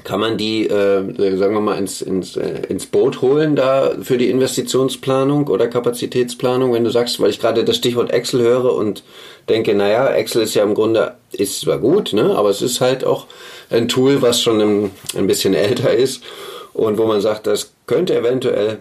[0.02, 4.18] kann man die, äh, sagen wir mal, ins, ins, äh, ins Boot holen da für
[4.18, 9.04] die Investitionsplanung oder Kapazitätsplanung, wenn du sagst, weil ich gerade das Stichwort Excel höre und
[9.48, 13.04] denke, naja, Excel ist ja im Grunde, ist zwar gut, ne, aber es ist halt
[13.04, 13.28] auch
[13.70, 16.24] ein Tool, was schon ein, ein bisschen älter ist
[16.72, 18.78] und wo man sagt, das könnte eventuell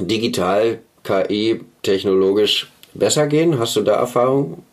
[0.00, 3.60] digital, KI, technologisch besser gehen.
[3.60, 4.64] Hast du da Erfahrung?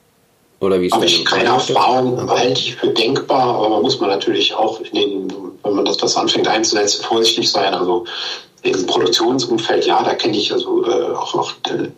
[0.60, 4.54] Oder wie Habe ich keine Erfahrung, halte ich für denkbar, aber man muss man natürlich
[4.54, 5.32] auch, den,
[5.64, 7.74] wenn man das, das anfängt einzusetzen, vorsichtig sein.
[7.74, 8.06] Also
[8.66, 11.52] im Produktionsumfeld, ja, da kenne ich also äh, auch, auch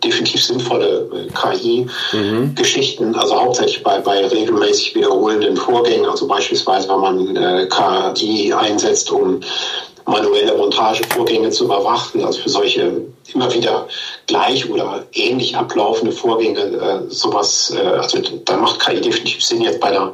[0.04, 3.14] definitiv sinnvolle äh, KI-Geschichten, mhm.
[3.14, 7.68] also hauptsächlich bei, bei regelmäßig wiederholenden Vorgängen, also beispielsweise, wenn man äh,
[8.14, 9.40] KI einsetzt, um
[10.08, 13.86] manuelle Montagevorgänge zu überwachen, also für solche immer wieder
[14.26, 19.80] gleich oder ähnlich ablaufende Vorgänge, äh, sowas, äh, also da macht KI definitiv Sinn jetzt
[19.80, 20.12] bei der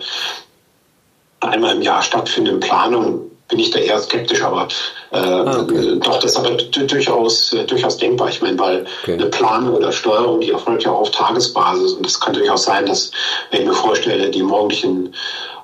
[1.40, 4.68] einmal im Jahr stattfindenden Planung bin ich da eher skeptisch, aber
[5.12, 5.98] äh, ah, okay.
[6.00, 8.30] doch, das ist aber durchaus, äh, durchaus denkbar.
[8.30, 9.12] Ich meine, weil okay.
[9.12, 12.86] eine Planung oder Steuerung, die erfolgt ja auch auf Tagesbasis und es kann durchaus sein,
[12.86, 13.10] dass,
[13.50, 15.14] wenn ich mir vorstelle, die morgendlichen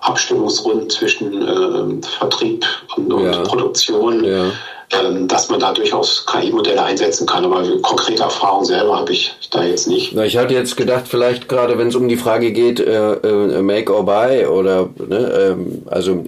[0.01, 2.65] Abstimmungsrunden zwischen äh, Vertrieb
[2.97, 3.43] und, und ja.
[3.43, 4.51] Produktion, ja.
[4.93, 7.45] Ähm, dass man da durchaus KI-Modelle einsetzen kann.
[7.45, 10.13] Aber konkrete Erfahrung selber habe ich da jetzt nicht.
[10.15, 13.63] Na, ich hatte jetzt gedacht, vielleicht gerade wenn es um die Frage geht, äh, äh,
[13.63, 16.25] Make or Buy oder ne, ähm, also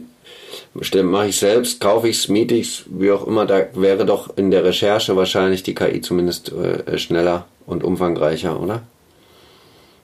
[1.02, 4.36] mache ich selbst, kaufe ich es, miete ich es, wie auch immer, da wäre doch
[4.36, 8.82] in der Recherche wahrscheinlich die KI zumindest äh, schneller und umfangreicher, oder?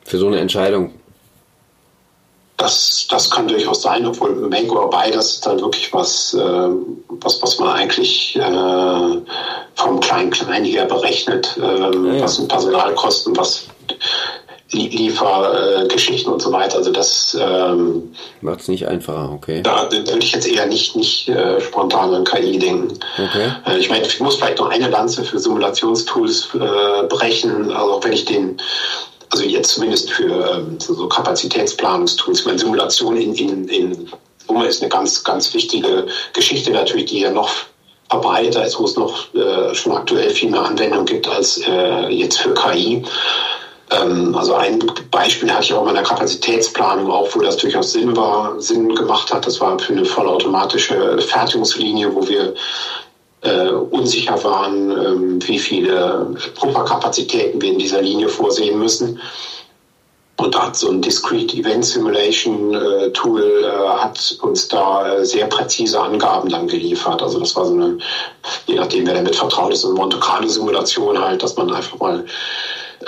[0.04, 0.92] Für so eine Entscheidung.
[2.58, 6.68] Das, das kann durchaus sein, obwohl Make or Buy, das ist dann wirklich was, äh,
[7.08, 9.20] was, was man eigentlich äh,
[9.76, 13.68] vom Klein-Klein her berechnet, äh, ja, was sind Personalkosten, was
[14.70, 16.76] Liefergeschichten äh, und so weiter.
[16.76, 19.62] Also das ähm, macht es nicht einfacher, okay.
[19.62, 22.98] Da würde ich jetzt eher nicht, nicht äh, spontan an KI denken.
[23.14, 23.52] Okay.
[23.66, 27.72] Äh, ich meine, ich muss vielleicht noch eine Lanze für Simulationstools äh, brechen.
[27.72, 28.58] Also wenn ich den
[29.30, 34.08] also jetzt zumindest für ähm, so Kapazitätsplanungstools, meine Simulation in, in, in
[34.46, 37.50] Summe ist eine ganz, ganz wichtige Geschichte natürlich, die ja noch
[38.08, 42.38] verbreiter ist, wo es noch äh, schon aktuell viel mehr Anwendung gibt als äh, jetzt
[42.38, 43.04] für KI.
[43.90, 44.78] Ähm, also ein
[45.10, 49.32] Beispiel hatte ich auch in meiner Kapazitätsplanung auch, wo das durchaus Sinn war, Sinn gemacht
[49.32, 49.46] hat.
[49.46, 52.54] Das war für eine vollautomatische Fertigungslinie, wo wir
[53.42, 59.20] äh, unsicher waren, ähm, wie viele Pufferkapazitäten wir in dieser Linie vorsehen müssen.
[60.38, 65.24] Und da hat so ein Discrete Event Simulation äh, Tool äh, hat uns da äh,
[65.24, 67.20] sehr präzise Angaben dann geliefert.
[67.20, 67.98] Also das war so eine,
[68.66, 72.24] je nachdem wer damit vertraut ist, eine Monte Carlo Simulation halt, dass man einfach mal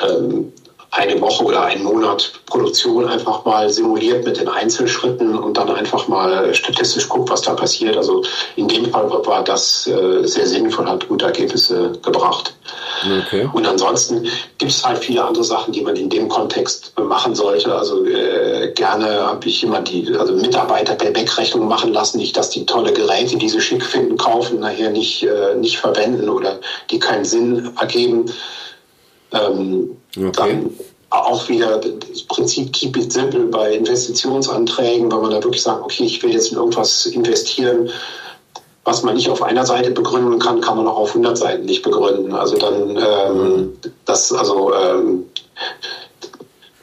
[0.09, 0.53] ähm,
[0.93, 6.09] eine Woche oder einen Monat Produktion einfach mal simuliert mit den Einzelschritten und dann einfach
[6.09, 7.97] mal statistisch guckt, was da passiert.
[7.97, 8.25] Also
[8.57, 12.55] in dem Fall war das äh, sehr sinnvoll, hat gute Ergebnisse gebracht.
[13.27, 13.49] Okay.
[13.53, 17.73] Und ansonsten gibt es halt viele andere Sachen, die man in dem Kontext machen sollte.
[17.75, 22.51] Also äh, gerne habe ich immer die also Mitarbeiter per Backrechnung machen lassen, nicht, dass
[22.51, 26.59] die tolle Geräte, die sie schick finden, kaufen, nachher nicht, äh, nicht verwenden oder
[26.91, 28.27] die keinen Sinn ergeben.
[29.33, 30.31] Ähm, okay.
[30.33, 30.71] Dann
[31.11, 36.05] auch wieder das Prinzip Keep it simple bei Investitionsanträgen, weil man da wirklich sagt, okay,
[36.05, 37.91] ich will jetzt in irgendwas investieren,
[38.85, 41.83] was man nicht auf einer Seite begründen kann, kann man auch auf 100 Seiten nicht
[41.83, 42.33] begründen.
[42.33, 43.73] Also dann, ähm,
[44.05, 45.25] das, also, ähm,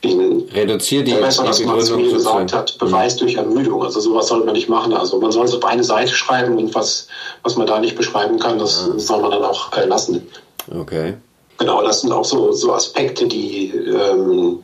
[0.03, 3.19] Reduziert die, Professor, die Begründung zu mir gesagt hat, Beweis mhm.
[3.19, 3.83] durch Ermüdung.
[3.83, 4.93] Also sowas sollte man nicht machen.
[4.93, 7.07] Also man soll es auf eine Seite schreiben und was,
[7.43, 8.99] was man da nicht beschreiben kann, das ja.
[8.99, 10.25] soll man dann auch äh, lassen.
[10.73, 11.15] Okay.
[11.57, 14.59] Genau, das sind auch so, so Aspekte, die, ähm,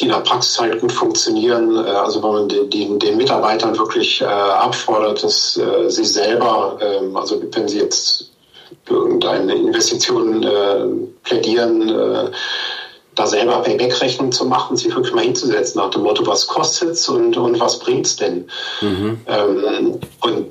[0.00, 1.76] die in der Praxis halt gut funktionieren.
[1.76, 6.78] Äh, also wenn man den, den, den Mitarbeitern wirklich äh, abfordert, dass äh, sie selber,
[6.80, 8.30] ähm, also wenn sie jetzt
[8.88, 10.86] irgendeine Investition äh,
[11.22, 12.30] plädieren, äh,
[13.14, 17.08] da selber Payback-Rechnung zu machen, sich wirklich mal hinzusetzen nach dem Motto, was kostet es
[17.08, 18.46] und, und was bringt es denn?
[18.80, 19.20] Mhm.
[19.26, 20.48] Ähm, und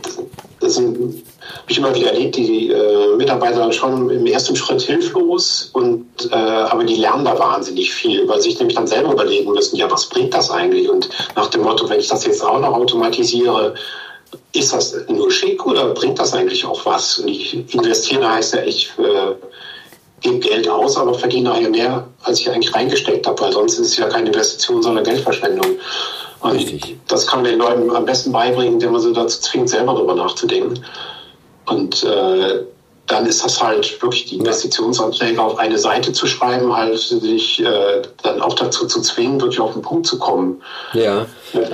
[0.59, 5.69] das sind habe ich immer wieder erlebt, die äh, Mitarbeiter schon im ersten Schritt hilflos
[5.73, 9.75] und äh, aber die lernen da wahnsinnig viel, weil sich nämlich dann selber überlegen müssen,
[9.75, 10.89] ja, was bringt das eigentlich?
[10.89, 13.73] Und nach dem Motto, wenn ich das jetzt auch noch automatisiere,
[14.53, 17.19] ist das nur schick oder bringt das eigentlich auch was?
[17.19, 19.35] Und ich investiere heißt ja, ich äh,
[20.21, 23.87] gebe Geld aus, aber verdiene nachher mehr, als ich eigentlich reingesteckt habe, weil sonst ist
[23.87, 25.77] es ja keine Investition, sondern Geldverschwendung.
[26.39, 26.97] Und Richtig.
[27.07, 30.15] das kann man den Leuten am besten beibringen, indem man sie dazu zwingt, selber darüber
[30.15, 30.83] nachzudenken.
[31.65, 32.63] Und äh,
[33.07, 38.01] dann ist das halt wirklich die Investitionsanträge auf eine Seite zu schreiben, halt sich äh,
[38.23, 40.61] dann auch dazu zu zwingen, wirklich auf den Punkt zu kommen.
[40.93, 41.25] Ja,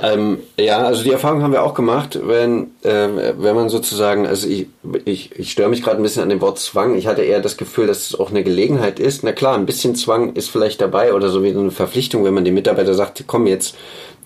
[0.02, 4.48] ähm, ja, also die Erfahrung haben wir auch gemacht, wenn, äh, wenn man sozusagen, also
[4.48, 4.66] ich,
[5.04, 6.96] ich, ich störe mich gerade ein bisschen an dem Wort Zwang.
[6.96, 9.22] Ich hatte eher das Gefühl, dass es auch eine Gelegenheit ist.
[9.22, 12.44] Na klar, ein bisschen Zwang ist vielleicht dabei oder so wie eine Verpflichtung, wenn man
[12.44, 13.76] dem Mitarbeiter sagt, komm jetzt,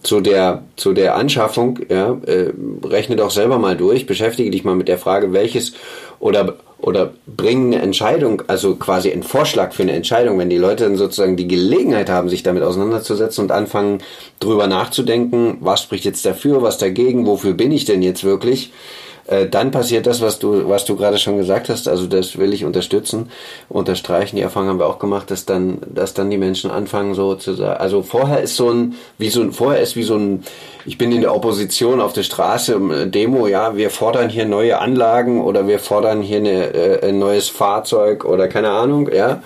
[0.03, 2.53] zu der, zu der Anschaffung, ja, äh,
[2.85, 5.75] rechne doch selber mal durch, beschäftige dich mal mit der Frage, welches
[6.19, 10.85] oder, oder bring eine Entscheidung, also quasi einen Vorschlag für eine Entscheidung, wenn die Leute
[10.85, 13.99] dann sozusagen die Gelegenheit haben, sich damit auseinanderzusetzen und anfangen,
[14.41, 18.73] drüber nachzudenken, was spricht jetzt dafür, was dagegen, wofür bin ich denn jetzt wirklich,
[19.27, 21.89] äh, dann passiert das, was du, was du gerade schon gesagt hast.
[21.89, 23.31] Also das will ich unterstützen,
[23.69, 24.37] unterstreichen.
[24.37, 27.55] Die Erfahrung haben wir auch gemacht, dass dann, dass dann die Menschen anfangen so zu
[27.55, 27.81] sagen.
[27.81, 30.43] Also vorher ist so ein, wie so ein, vorher ist wie so ein,
[30.85, 34.79] ich bin in der Opposition auf der Straße, äh, Demo, ja, wir fordern hier neue
[34.79, 39.43] Anlagen oder wir fordern hier eine, äh, ein neues Fahrzeug oder keine Ahnung, ja.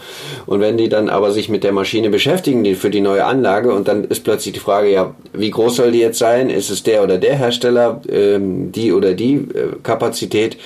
[0.47, 3.73] Und wenn die dann aber sich mit der Maschine beschäftigen, die für die neue Anlage,
[3.73, 6.49] und dann ist plötzlich die Frage, ja, wie groß soll die jetzt sein?
[6.49, 10.57] Ist es der oder der Hersteller, ähm, die oder die äh, Kapazität?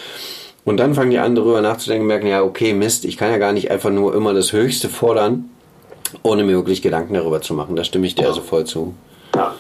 [0.65, 3.53] Und dann fangen die an, darüber nachzudenken, merken, ja, okay, Mist, ich kann ja gar
[3.53, 5.49] nicht einfach nur immer das Höchste fordern,
[6.23, 7.77] ohne mir wirklich Gedanken darüber zu machen.
[7.77, 8.95] Da stimme ich dir also voll zu.
[9.35, 9.55] Ja.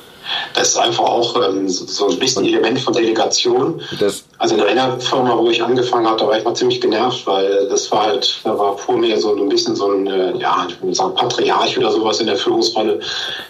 [0.54, 3.80] Das ist einfach auch ähm, so ein bisschen Element von Delegation.
[3.98, 7.26] Das also in einer Firma, wo ich angefangen habe, da war ich mal ziemlich genervt,
[7.26, 10.66] weil das war halt, da war vor mir so ein bisschen so ein, äh, ja,
[10.68, 13.00] ich würde sagen, Patriarch oder sowas in der Führungsrolle,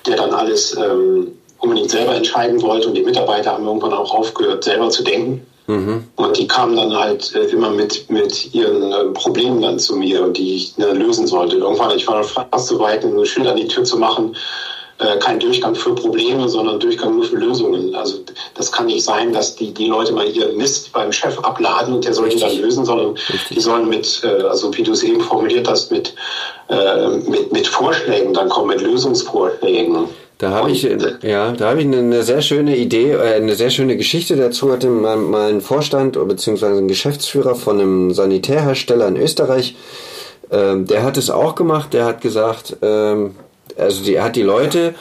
[0.07, 4.65] der dann alles ähm, unbedingt selber entscheiden wollte und die Mitarbeiter haben irgendwann auch aufgehört,
[4.65, 5.47] selber zu denken.
[5.71, 6.05] Mhm.
[6.17, 10.27] Und die kamen dann halt äh, immer mit, mit ihren äh, Problemen dann zu mir,
[10.29, 11.57] die ich äh, lösen sollte.
[11.57, 14.37] Irgendwann, ich war fast so weit, ein Schild an die Tür zu machen,
[15.19, 17.95] kein Durchgang für Probleme, sondern Durchgang nur für Lösungen.
[17.95, 18.19] Also
[18.53, 22.05] das kann nicht sein, dass die, die Leute mal ihren Mist beim Chef abladen und
[22.05, 23.17] der soll die dann lösen, sondern
[23.49, 26.15] die sollen mit, also wie du es eben formuliert hast, mit,
[27.27, 30.07] mit, mit Vorschlägen dann kommen, mit Lösungsvorschlägen.
[30.41, 30.89] Da habe ich,
[31.21, 34.73] ja, da habe ich eine sehr schöne Idee, eine sehr schöne Geschichte dazu.
[34.73, 36.79] Hatte mal, ein Vorstand bzw.
[36.79, 39.77] ein Geschäftsführer von einem Sanitärhersteller in Österreich,
[40.51, 41.93] ähm, der hat es auch gemacht.
[41.93, 43.35] Der hat gesagt, ähm,
[43.77, 44.95] also die hat die Leute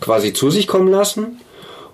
[0.00, 1.40] quasi zu sich kommen lassen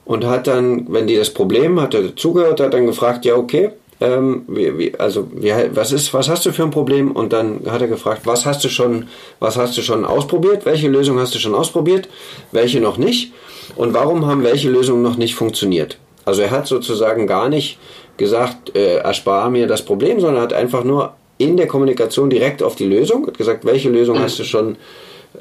[0.07, 4.45] und hat dann, wenn die das Problem hatte, zugehört, hat dann gefragt, ja okay, ähm,
[4.49, 7.13] wie, wie, also wie, was ist, was hast du für ein Problem?
[7.13, 9.07] Und dann hat er gefragt, was hast du schon,
[9.41, 10.67] was hast du schon ausprobiert?
[10.67, 12.09] Welche Lösung hast du schon ausprobiert?
[12.53, 13.33] Welche noch nicht?
[13.75, 15.99] Und warum haben welche Lösungen noch nicht funktioniert?
[16.25, 17.79] Also er hat sozusagen gar nicht
[18.17, 22.77] gesagt, äh, erspare mir das Problem, sondern hat einfach nur in der Kommunikation direkt auf
[22.77, 24.77] die Lösung, gesagt, welche Lösung hast du schon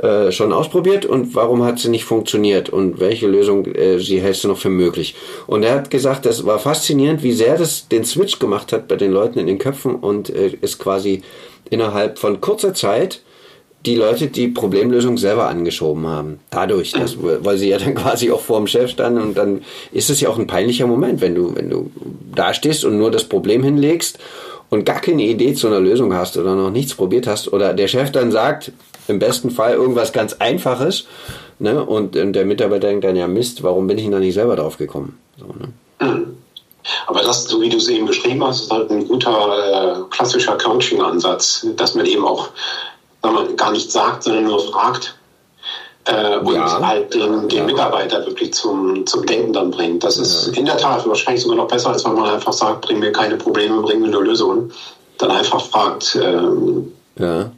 [0.01, 4.43] äh, schon ausprobiert und warum hat sie nicht funktioniert und welche Lösung äh, sie hältst
[4.43, 5.15] du noch für möglich.
[5.47, 8.95] Und er hat gesagt, das war faszinierend, wie sehr das den Switch gemacht hat bei
[8.95, 11.21] den Leuten in den Köpfen und äh, ist quasi
[11.69, 13.21] innerhalb von kurzer Zeit
[13.85, 16.39] die Leute die Problemlösung selber angeschoben haben.
[16.49, 20.09] Dadurch, dass, weil sie ja dann quasi auch vor dem Chef standen und dann ist
[20.09, 21.91] es ja auch ein peinlicher Moment, wenn du, wenn du
[22.33, 24.19] da stehst und nur das Problem hinlegst
[24.69, 27.87] und gar keine Idee zu einer Lösung hast oder noch nichts probiert hast oder der
[27.87, 28.71] Chef dann sagt,
[29.07, 31.05] im besten Fall irgendwas ganz Einfaches
[31.59, 34.55] ne, und, und der Mitarbeiter denkt dann, ja Mist, warum bin ich da nicht selber
[34.55, 35.17] drauf gekommen?
[35.37, 35.73] So, ne?
[35.99, 36.37] Mhm.
[37.07, 40.55] Aber das, so wie du es eben beschrieben hast, ist halt ein guter äh, klassischer
[40.57, 42.49] Coaching-Ansatz, dass man eben auch
[43.25, 45.15] wenn man gar nicht sagt, sondern nur fragt,
[46.05, 47.63] äh, und ja, halt den, den ja.
[47.63, 50.03] Mitarbeiter wirklich zum, zum Denken dann bringt.
[50.03, 50.59] Das ist ja.
[50.59, 53.37] in der Tat wahrscheinlich sogar noch besser, als wenn man einfach sagt, bring mir keine
[53.37, 54.71] Probleme, bring mir nur Lösungen.
[55.17, 57.51] Dann einfach fragt, ähm, ja.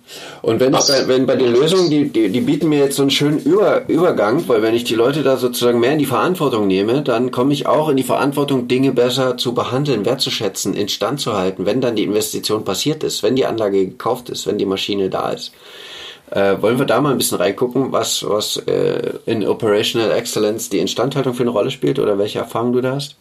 [0.44, 3.02] Und wenn, ich bei, wenn bei den Lösungen, die, die, die bieten mir jetzt so
[3.02, 6.68] einen schönen Über, Übergang, weil wenn ich die Leute da sozusagen mehr in die Verantwortung
[6.68, 11.34] nehme, dann komme ich auch in die Verantwortung, Dinge besser zu behandeln, wertzuschätzen, instand zu
[11.34, 15.10] halten, wenn dann die Investition passiert ist, wenn die Anlage gekauft ist, wenn die Maschine
[15.10, 15.52] da ist.
[16.30, 20.80] Äh, wollen wir da mal ein bisschen reingucken, was, was äh, in Operational Excellence die
[20.80, 23.16] Instandhaltung für eine Rolle spielt oder welche Erfahrungen du da hast?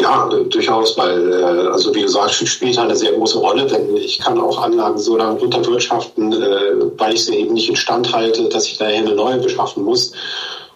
[0.00, 3.94] Ja, durchaus, weil, äh, also wie du sagst, spielt halt eine sehr große Rolle, denn
[3.96, 8.48] ich kann auch Anlagen so lange runterwirtschaften, äh, weil ich sie eben nicht instand halte,
[8.48, 10.12] dass ich daher eine neue beschaffen muss.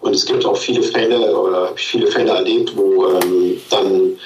[0.01, 4.17] Und es gibt auch viele Fälle oder viele Fälle erlebt, wo ähm, dann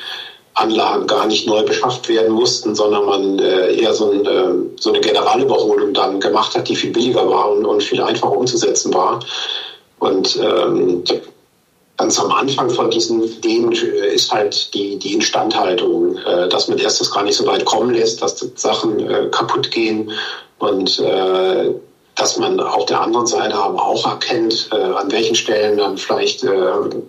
[0.56, 4.90] Anlagen gar nicht neu beschafft werden mussten, sondern man äh, eher so, ein, äh, so,
[4.90, 9.22] eine Generalüberholung dann gemacht hat, die viel billiger war und, und viel einfacher umzusetzen war.
[10.00, 11.06] Und ähm,
[12.00, 16.78] ganz am Anfang von diesen Ideen äh, ist halt die, die Instandhaltung, äh, dass man
[16.78, 20.12] erst gar nicht so weit kommen lässt, dass Sachen äh, kaputt gehen
[20.60, 21.02] und
[22.20, 26.46] dass man auf der anderen Seite aber auch erkennt, an welchen Stellen dann vielleicht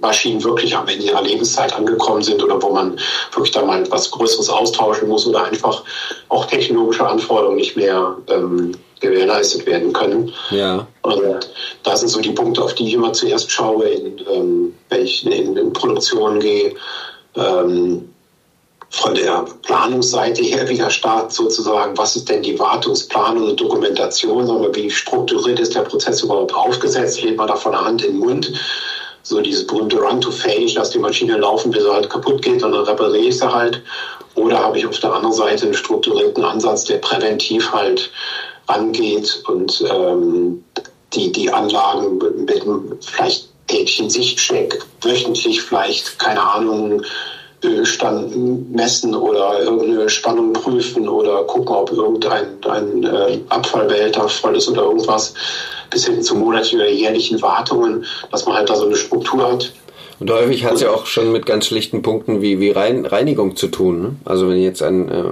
[0.01, 2.99] Maschinen wirklich am Ende ihrer Lebenszeit angekommen sind oder wo man
[3.33, 5.83] wirklich da mal was Größeres austauschen muss oder einfach
[6.29, 10.33] auch technologische Anforderungen nicht mehr ähm, gewährleistet werden können.
[10.51, 10.87] Ja.
[11.03, 11.51] Und
[11.83, 15.27] das sind so die Punkte, auf die ich immer zuerst schaue, in, ähm, wenn ich
[15.27, 16.75] in, in Produktion gehe.
[17.35, 18.13] Ähm,
[18.91, 24.75] von der Planungsseite her wieder Start sozusagen, was ist denn die Wartungsplanung und Dokumentation, sondern
[24.75, 28.21] wie strukturiert ist der Prozess überhaupt aufgesetzt, lebt man da von der Hand in den
[28.21, 28.53] Mund.
[29.23, 32.63] So dieses berühmte Run to Fail, lasse die Maschine laufen, bis sie halt kaputt geht
[32.65, 33.81] und dann repariere ich sie halt.
[34.35, 38.11] Oder habe ich auf der anderen Seite einen strukturierten Ansatz, der präventiv halt
[38.67, 40.65] angeht und ähm,
[41.13, 47.03] die, die Anlagen mit einem vielleicht täglichen Sichtcheck, wöchentlich vielleicht, keine Ahnung,
[47.65, 54.69] Ölstand messen oder irgendeine Spannung prüfen oder gucken, ob irgendein ein, äh, Abfallbehälter voll ist
[54.69, 55.35] oder irgendwas,
[55.91, 59.73] bis hin zu monatlichen oder jährlichen Wartungen, dass man halt da so eine Struktur hat.
[60.21, 63.69] Und häufig hat es ja auch schon mit ganz schlichten Punkten wie, wie Reinigung zu
[63.69, 64.03] tun.
[64.03, 64.17] Ne?
[64.25, 65.23] Also wenn jetzt ein äh,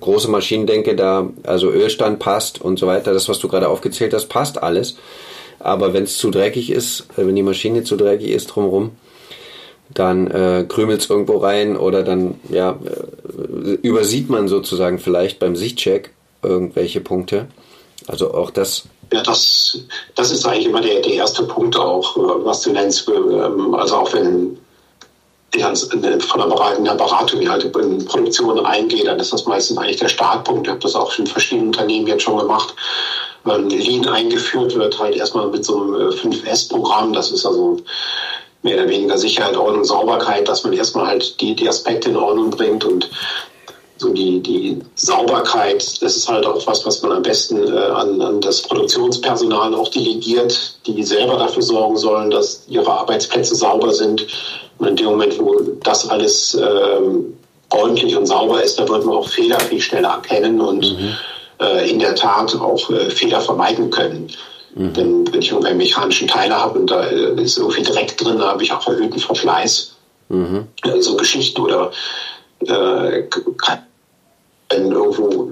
[0.00, 4.14] große Maschinen denke, da also Ölstand passt und so weiter, das, was du gerade aufgezählt
[4.14, 4.96] hast, passt alles.
[5.60, 8.92] Aber wenn es zu dreckig ist, äh, wenn die Maschine zu dreckig ist drumherum,
[9.94, 15.56] dann äh, krümelt es irgendwo rein oder dann ja, äh, übersieht man sozusagen vielleicht beim
[15.56, 16.12] Sichtcheck
[16.42, 17.48] irgendwelche Punkte.
[18.06, 18.84] Also auch das.
[19.12, 19.78] Ja, das,
[20.14, 23.08] das ist eigentlich immer der, der erste Punkt auch, äh, was du nennst.
[23.08, 24.58] Ähm, also auch wenn
[25.54, 30.66] ja, von der Beratung halt in Produktion reingehe, dann ist das meistens eigentlich der Startpunkt.
[30.66, 32.74] Ich habe das auch in verschiedenen Unternehmen jetzt schon gemacht.
[33.44, 37.76] Wenn Lean eingeführt wird, halt erstmal mit so einem 5S-Programm, äh, das ist also
[38.62, 42.50] mehr oder weniger Sicherheit, Ordnung, Sauberkeit, dass man erstmal halt die, die Aspekte in Ordnung
[42.50, 43.10] bringt und
[43.96, 48.20] so die, die Sauberkeit, das ist halt auch was, was man am besten äh, an,
[48.20, 54.26] an das Produktionspersonal auch delegiert, die selber dafür sorgen sollen, dass ihre Arbeitsplätze sauber sind
[54.78, 55.54] und in dem Moment, wo
[55.84, 57.36] das alles ähm,
[57.70, 61.14] ordentlich und sauber ist, da wird man auch Fehler viel schneller erkennen und mhm.
[61.60, 64.28] äh, in der Tat auch äh, Fehler vermeiden können.
[64.74, 64.92] Mhm.
[64.94, 68.48] Denn wenn ich irgendwelche mechanischen Teile habe und da äh, ist irgendwie Dreck drin, da
[68.48, 69.96] habe ich auch erhöhten Verschleiß.
[70.28, 70.66] Mhm.
[71.00, 71.90] So Geschichten oder
[72.60, 73.24] äh,
[74.70, 75.50] wenn irgendwo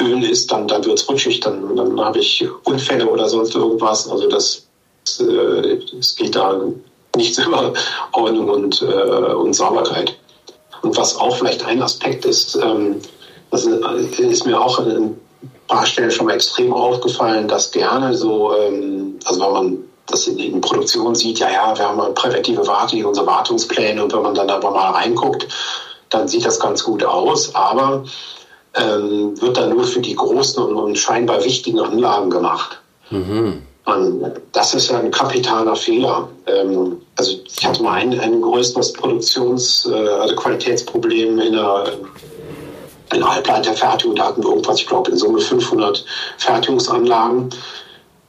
[0.00, 4.08] Öl ist, dann, dann wird es rutschig, dann, dann habe ich Unfälle oder sonst irgendwas.
[4.08, 4.66] Also das,
[5.20, 6.60] äh, es geht da
[7.16, 7.72] nichts über
[8.12, 10.16] Ordnung und, äh, und Sauberkeit.
[10.82, 12.96] Und was auch vielleicht ein Aspekt ist, ähm,
[13.50, 15.18] das ist mir auch ein
[15.66, 20.38] paar Stellen schon mal extrem aufgefallen, dass gerne so, ähm, also wenn man das in,
[20.38, 24.50] in Produktion sieht, ja, ja, wir haben präventive Wartung, unsere Wartungspläne und wenn man dann
[24.50, 25.46] aber mal reinguckt,
[26.10, 28.04] dann sieht das ganz gut aus, aber
[28.74, 32.78] ähm, wird dann nur für die großen und, und scheinbar wichtigen Anlagen gemacht.
[33.10, 33.62] Mhm.
[33.84, 36.28] Und das ist ja ein kapitaler Fehler.
[36.46, 41.92] Ähm, also ich hatte mal ein, ein größeres Produktions-, äh, also Qualitätsproblem in der,
[43.12, 44.16] in der Halbleiterfertigung.
[44.16, 46.04] Da hatten wir irgendwas, ich glaube, in Summe 500
[46.38, 47.50] Fertigungsanlagen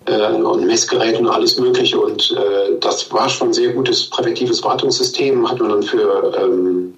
[0.06, 2.00] äh, und Messgeräte und alles Mögliche.
[2.00, 5.50] Und äh, das war schon ein sehr gutes präventives Wartungssystem.
[5.50, 6.98] Hatten wir dann für, ähm,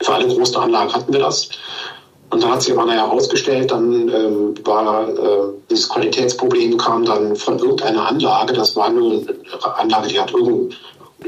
[0.00, 1.48] für alle großen Anlagen hatten wir das.
[2.30, 7.34] Und da hat sich aber nachher herausgestellt, dann ähm, war äh, dieses Qualitätsproblem kam dann
[7.34, 8.52] von irgendeiner Anlage.
[8.52, 10.72] Das war nur eine Anlage, die hat irgendeinen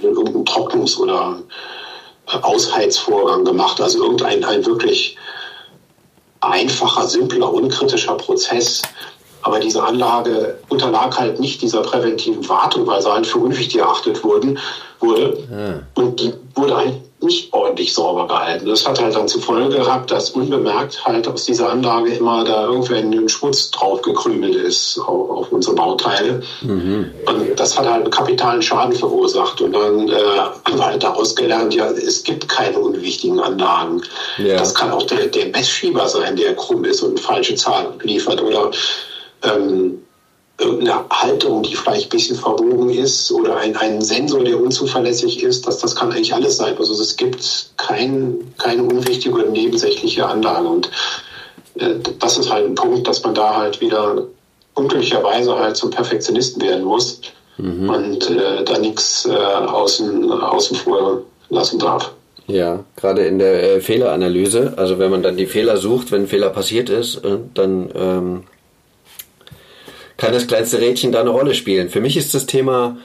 [0.00, 1.38] irgendein Trocknungs- oder
[2.28, 3.80] äh, Ausheizvorgang gemacht.
[3.80, 5.16] Also irgendein ein wirklich
[6.42, 8.82] einfacher, simpler, unkritischer Prozess.
[9.42, 14.22] Aber diese Anlage unterlag halt nicht dieser präventiven Wartung, weil sie halt für unwichtig erachtet
[14.22, 14.58] wurden,
[15.00, 15.36] wurde.
[15.50, 16.02] Ja.
[16.02, 18.66] Und die wurde halt nicht ordentlich sauber gehalten.
[18.66, 22.64] Das hat halt dann zur Folge gehabt, dass unbemerkt halt aus dieser Anlage immer da
[22.64, 26.42] irgendwie ein Schmutz drauf gekrümelt ist auf, auf unsere Bauteile.
[26.62, 27.10] Mhm.
[27.26, 29.60] Und das hat halt einen kapitalen Schaden verursacht.
[29.60, 30.14] Und dann äh,
[30.64, 34.02] haben wir halt daraus gelernt, ja, es gibt keine unwichtigen Anlagen.
[34.38, 34.56] Ja.
[34.56, 38.70] Das kann auch der, der Messschieber sein, der krumm ist und falsche Zahlen liefert oder
[39.42, 40.02] ähm,
[40.62, 45.66] irgendeine Haltung, die vielleicht ein bisschen verbogen ist oder ein, ein Sensor, der unzuverlässig ist,
[45.66, 46.76] das, das kann eigentlich alles sein.
[46.78, 50.68] Also es gibt kein, keine unwichtige oder nebensächliche Anlage.
[50.68, 50.90] Und
[51.76, 54.26] äh, das ist halt ein Punkt, dass man da halt wieder
[54.74, 57.20] unglücklicherweise halt zum Perfektionisten werden muss
[57.58, 57.88] mhm.
[57.88, 62.12] und äh, da nichts äh, außen, außen vor lassen darf.
[62.46, 66.26] Ja, gerade in der äh, Fehleranalyse, also wenn man dann die Fehler sucht, wenn ein
[66.26, 68.42] Fehler passiert ist, äh, dann ähm,
[70.22, 71.88] kann das kleinste Rädchen da eine Rolle spielen.
[71.88, 72.96] Für mich ist das Thema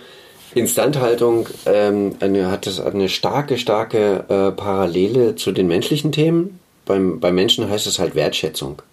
[0.53, 6.59] Instandhaltung ähm, eine, hat das eine starke, starke äh, Parallele zu den menschlichen Themen.
[6.86, 8.84] Beim, beim Menschen heißt es halt Wertschätzung.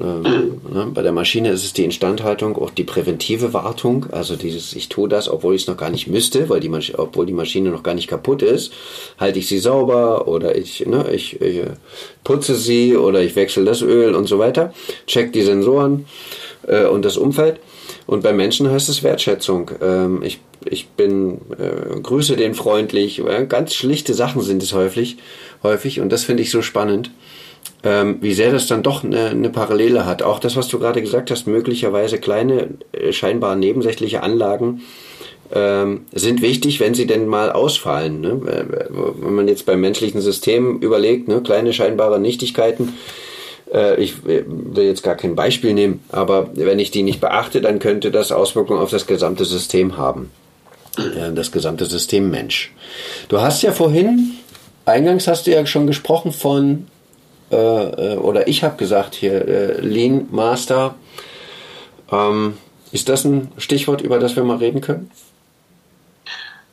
[0.00, 0.22] Ähm,
[0.68, 0.88] ne?
[0.92, 5.08] Bei der Maschine ist es die Instandhaltung, auch die präventive Wartung, also dieses, ich tue
[5.08, 7.84] das, obwohl ich es noch gar nicht müsste, weil die Masch obwohl die Maschine noch
[7.84, 8.72] gar nicht kaputt ist,
[9.16, 11.62] halte ich sie sauber oder ich, ne, ich, ich
[12.24, 14.74] putze sie oder ich wechsle das Öl und so weiter,
[15.06, 16.06] check die Sensoren
[16.68, 17.60] äh, und das Umfeld.
[18.06, 19.70] Und bei Menschen heißt es Wertschätzung.
[19.82, 23.20] Ähm, ich, ich bin, äh, grüße den freundlich.
[23.24, 25.16] Äh, ganz schlichte Sachen sind es häufig,
[25.62, 26.00] häufig.
[26.00, 27.10] Und das finde ich so spannend,
[27.82, 30.22] ähm, wie sehr das dann doch eine, eine Parallele hat.
[30.22, 34.82] Auch das, was du gerade gesagt hast, möglicherweise kleine, äh, scheinbar nebensächliche Anlagen,
[35.50, 38.20] ähm, sind wichtig, wenn sie denn mal ausfallen.
[38.20, 38.40] Ne?
[39.20, 41.40] Wenn man jetzt beim menschlichen System überlegt, ne?
[41.42, 43.27] kleine scheinbare Nichtigkeiten, äh,
[43.98, 48.10] ich will jetzt gar kein Beispiel nehmen, aber wenn ich die nicht beachte, dann könnte
[48.10, 50.30] das Auswirkungen auf das gesamte System haben.
[50.98, 52.72] Äh, das gesamte System Mensch.
[53.28, 54.32] Du hast ja vorhin,
[54.84, 56.86] eingangs hast du ja schon gesprochen von,
[57.50, 60.94] äh, oder ich habe gesagt hier, Lean Master.
[62.10, 62.54] Ähm,
[62.90, 65.10] ist das ein Stichwort, über das wir mal reden können?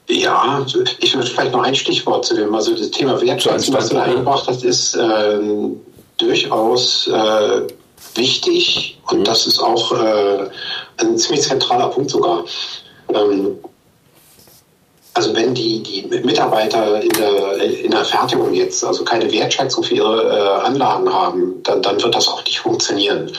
[0.07, 0.65] Ja,
[0.99, 4.03] ich würde vielleicht noch ein Stichwort zu dem, also das Thema Wertschätzung, was du da
[4.03, 5.77] eingebracht hast, ist ähm,
[6.17, 7.61] durchaus äh,
[8.15, 9.23] wichtig und mhm.
[9.23, 10.49] das ist auch äh,
[10.97, 12.45] ein ziemlich zentraler Punkt sogar.
[13.13, 13.57] Ähm,
[15.13, 19.93] also wenn die, die Mitarbeiter in der, in der Fertigung jetzt also keine Wertschätzung für
[19.95, 23.31] ihre äh, Anlagen haben, dann, dann wird das auch nicht funktionieren.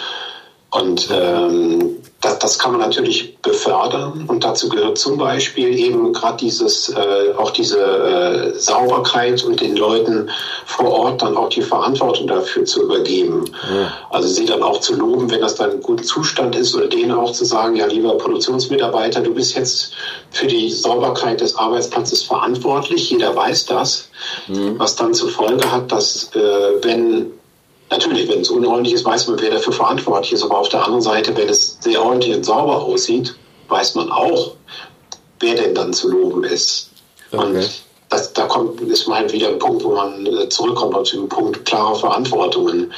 [0.70, 6.38] Und ähm, das, das kann man natürlich befördern und dazu gehört zum Beispiel eben gerade
[6.38, 10.30] dieses, äh, auch diese äh, Sauberkeit und den Leuten
[10.64, 13.44] vor Ort dann auch die Verantwortung dafür zu übergeben.
[13.70, 13.92] Ja.
[14.10, 17.12] Also sie dann auch zu loben, wenn das dann ein guter Zustand ist oder denen
[17.12, 19.92] auch zu sagen, ja lieber Produktionsmitarbeiter, du bist jetzt
[20.30, 24.08] für die Sauberkeit des Arbeitsplatzes verantwortlich, jeder weiß das,
[24.48, 24.78] mhm.
[24.78, 27.30] was dann zur Folge hat, dass äh, wenn
[27.90, 30.42] Natürlich, wenn es unordentlich ist, weiß man, wer dafür verantwortlich ist.
[30.42, 33.34] Aber auf der anderen Seite, wenn es sehr ordentlich und sauber aussieht,
[33.68, 34.52] weiß man auch,
[35.40, 36.90] wer denn dann zu loben ist.
[37.30, 37.44] Okay.
[37.44, 41.28] Und das, da kommt, ist mal wieder ein Punkt, wo man äh, zurückkommt auf den
[41.28, 42.92] Punkt klare Verantwortungen.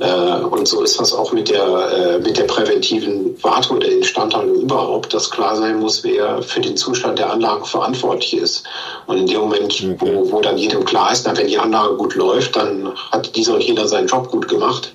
[0.00, 4.62] Äh, und so ist das auch mit der, äh, mit der präventiven Wartung der Instandhaltung
[4.62, 8.64] überhaupt, dass klar sein muss, wer für den Zustand der Anlagen verantwortlich ist.
[9.06, 9.96] Und in dem Moment, okay.
[9.98, 13.54] wo, wo dann jedem klar ist, na, wenn die Anlage gut läuft, dann hat dieser
[13.54, 14.94] und jener seinen Job gut gemacht.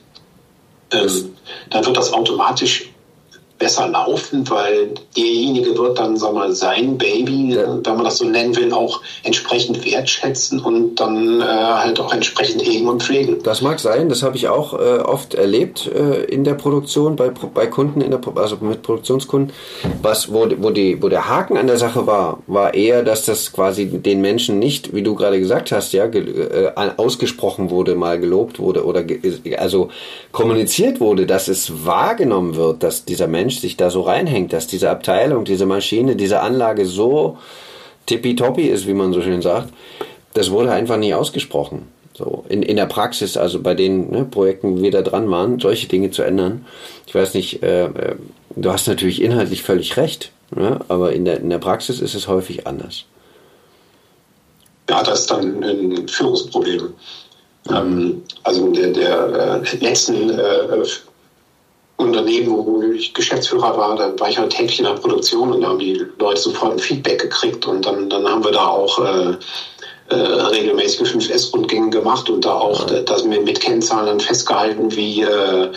[0.91, 1.35] ähm,
[1.69, 2.89] dann wird das automatisch
[3.57, 7.79] besser laufen, weil derjenige wird dann, sag mal, sein Baby, ja.
[7.83, 12.61] wenn man das so nennen will, auch entsprechend wertschätzen und dann äh, halt auch entsprechend
[12.61, 13.41] hegen und pflegen.
[13.43, 17.29] Das mag sein, das habe ich auch äh, oft erlebt äh, in der Produktion, bei,
[17.29, 19.53] bei Kunden, in der, also mit Produktionskunden.
[20.01, 23.53] Was, wo, wo, die, wo der Haken an der Sache war, war eher, dass das
[23.53, 28.59] quasi den Menschen nicht, wie du gerade gesagt hast, ja, äh, ausgesprochen wurde, mal gelobt
[28.59, 29.03] wurde oder
[29.57, 29.89] also
[30.31, 34.65] kommuniziert wurde, dass es wahrgenommen wird, dass dieser Mensch Mensch sich da so reinhängt, dass
[34.65, 37.37] diese Abteilung, diese Maschine, diese Anlage so
[38.07, 39.71] tippitoppi ist, wie man so schön sagt,
[40.33, 41.87] das wurde einfach nie ausgesprochen.
[42.15, 45.59] So in, in der Praxis, also bei den ne, Projekten, wo wir da dran waren,
[45.59, 46.65] solche Dinge zu ändern.
[47.05, 48.15] Ich weiß nicht, äh, äh,
[48.55, 52.27] du hast natürlich inhaltlich völlig recht, ne, aber in der, in der Praxis ist es
[52.27, 53.05] häufig anders.
[54.89, 56.93] Ja, das ist dann ein Führungsproblem.
[57.69, 60.83] Ähm, also der, der äh, letzten äh,
[61.97, 65.69] Unternehmen, wo ich Geschäftsführer war, da war ich halt täglich in der Produktion und da
[65.69, 69.37] haben die Leute sofort ein Feedback gekriegt und dann, dann haben wir da auch äh,
[70.09, 75.71] äh, regelmäßige 5S-Rundgänge gemacht und da auch das mit, Kennzahlen dann festgehalten, wie, äh,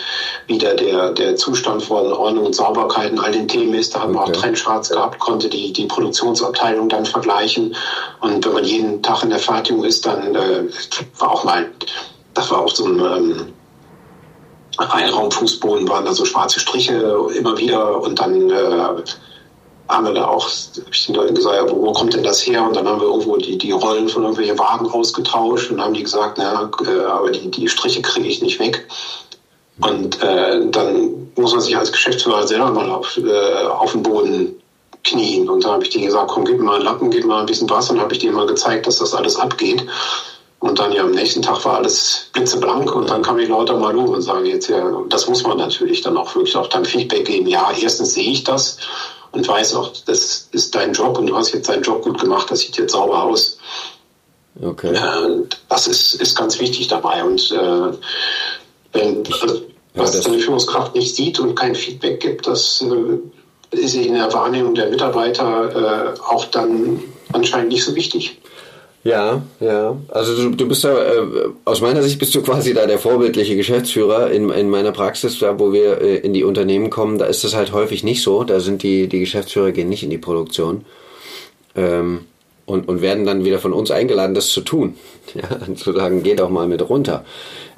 [0.45, 3.95] wie der, der, der Zustand von Ordnung und Sauberkeit in all den Themen ist.
[3.95, 4.27] Da haben okay.
[4.27, 7.75] wir auch Trendcharts gehabt, konnte die, die Produktionsabteilung dann vergleichen.
[8.21, 10.63] Und wenn man jeden Tag in der Fertigung ist, dann äh,
[11.17, 11.71] war auch mal,
[12.35, 13.53] das war auch so ein ähm,
[14.85, 16.93] Reihenraumfußboden waren da so schwarze Striche
[17.35, 19.03] immer wieder und dann äh,
[19.89, 22.45] haben wir da auch, habe ich den Leuten gesagt, ja, wo, wo, kommt denn das
[22.45, 22.63] her?
[22.63, 26.03] Und dann haben wir irgendwo die, die Rollen von irgendwelchen Wagen ausgetauscht und haben die
[26.03, 28.87] gesagt, naja, äh, aber die, die Striche kriege ich nicht weg.
[29.81, 34.55] Und äh, dann muss man sich als Geschäftsführer selber mal auf, äh, auf den Boden
[35.03, 35.49] knien.
[35.49, 37.39] Und dann habe ich denen gesagt, komm, gib mir mal einen Lappen, gib mir mal
[37.39, 37.93] ein bisschen Wasser.
[37.93, 39.83] Und habe ich denen mal gezeigt, dass das alles abgeht.
[40.59, 43.95] Und dann ja am nächsten Tag war alles blitzeblank und dann kam ich lauter mal
[43.95, 47.25] um und sage jetzt ja, das muss man natürlich dann auch wirklich auch dann Feedback
[47.25, 47.47] geben.
[47.47, 48.77] Ja, erstens sehe ich das
[49.31, 52.51] und weiß auch, das ist dein Job und du hast jetzt deinen Job gut gemacht,
[52.51, 53.57] das sieht jetzt sauber aus.
[54.61, 54.93] Okay.
[55.69, 57.97] Das ist, ist ganz wichtig dabei und äh,
[58.91, 59.61] wenn, also,
[59.93, 64.33] was ja, eine Führungskraft nicht sieht und kein Feedback gibt, das äh, ist in der
[64.33, 67.01] Wahrnehmung der Mitarbeiter äh, auch dann
[67.31, 68.41] anscheinend nicht so wichtig.
[69.03, 69.97] Ja, ja.
[70.09, 71.21] Also du, du bist da, äh,
[71.63, 75.57] aus meiner Sicht bist du quasi da der vorbildliche Geschäftsführer in, in meiner Praxis, da
[75.57, 78.43] wo wir äh, in die Unternehmen kommen, da ist das halt häufig nicht so.
[78.43, 80.85] Da sind die, die Geschäftsführer gehen nicht in die Produktion.
[81.75, 82.21] Ähm,
[82.65, 84.95] und, und werden dann wieder von uns eingeladen, das zu tun.
[85.35, 87.23] Ja, zu sagen, geh doch mal mit runter.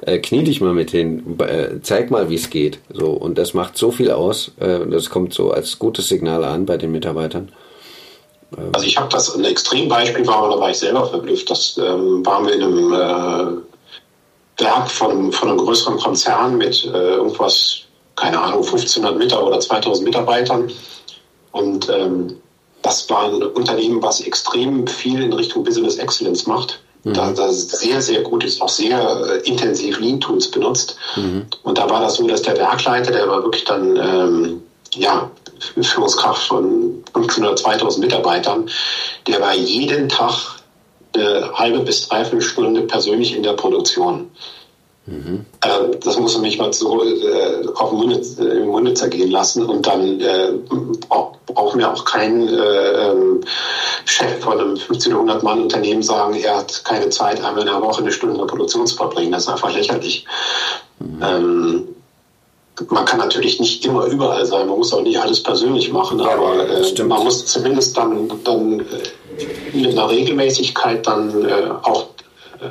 [0.00, 2.78] Äh, knie dich mal mit hin, äh, zeig mal, wie es geht.
[2.90, 4.52] So, und das macht so viel aus.
[4.58, 7.52] Äh, das kommt so als gutes Signal an bei den Mitarbeitern.
[8.72, 11.50] Also ich habe das ein Extrembeispiel war, da war ich selber verblüfft.
[11.50, 17.14] Das ähm, waren wir in einem äh, Werk von, von einem größeren Konzern mit äh,
[17.14, 17.82] irgendwas,
[18.16, 20.70] keine Ahnung, 1500 Mitarbeiter oder 2000 Mitarbeitern.
[21.52, 22.36] Und ähm,
[22.82, 26.80] das war ein Unternehmen, was extrem viel in Richtung Business Excellence macht.
[27.04, 27.14] Mhm.
[27.14, 30.96] Da, das sehr, sehr gut ist, auch sehr äh, intensiv Lean-Tools benutzt.
[31.16, 31.46] Mhm.
[31.62, 34.62] Und da war das so, dass der Werkleiter, der war wirklich dann ähm,
[34.94, 35.30] ja,
[35.82, 38.68] Führungskraft von 500, 2000 Mitarbeitern,
[39.26, 40.62] der war jeden Tag
[41.14, 44.30] eine halbe bis dreiviertel Stunde persönlich in der Produktion.
[45.06, 45.44] Mhm.
[45.62, 49.32] Äh, das muss man mich mal so äh, auf den Munde, äh, im Munde zergehen
[49.32, 50.52] lassen und dann äh,
[51.48, 53.40] brauchen wir auch kein äh, ähm,
[54.04, 58.00] Chef von einem 1500 Mann Unternehmen sagen, er hat keine Zeit, einmal in der Woche
[58.00, 59.32] eine Stunde in der Produktion zu verbringen.
[59.32, 60.24] Das ist einfach lächerlich.
[61.00, 61.22] Mhm.
[61.22, 61.88] Ähm,
[62.88, 66.68] man kann natürlich nicht immer überall sein, man muss auch nicht alles persönlich machen, aber
[66.68, 72.06] äh, man muss zumindest dann, dann äh, mit einer Regelmäßigkeit dann äh, auch
[72.60, 72.70] äh,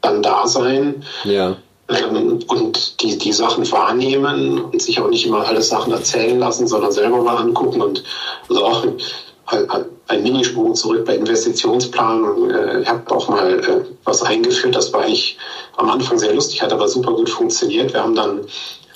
[0.00, 1.04] dann da sein.
[1.24, 1.56] Ja.
[1.88, 6.66] Ähm, und die, die Sachen wahrnehmen und sich auch nicht immer alle Sachen erzählen lassen,
[6.66, 8.02] sondern selber mal angucken und
[8.48, 8.84] also auch
[10.08, 12.50] ein, Minisprung zurück bei Investitionsplanung.
[12.50, 15.36] Äh, ich habe auch mal äh, was eingeführt, das war eigentlich
[15.76, 17.92] am Anfang sehr lustig, hat aber super gut funktioniert.
[17.92, 18.46] Wir haben dann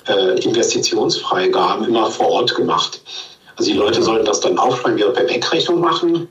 [0.09, 3.01] äh, Investitionsfreigaben immer vor Ort gemacht.
[3.57, 6.27] Also die Leute sollten das dann aufschreiben, ihre Per-Weg-Rechnung machen.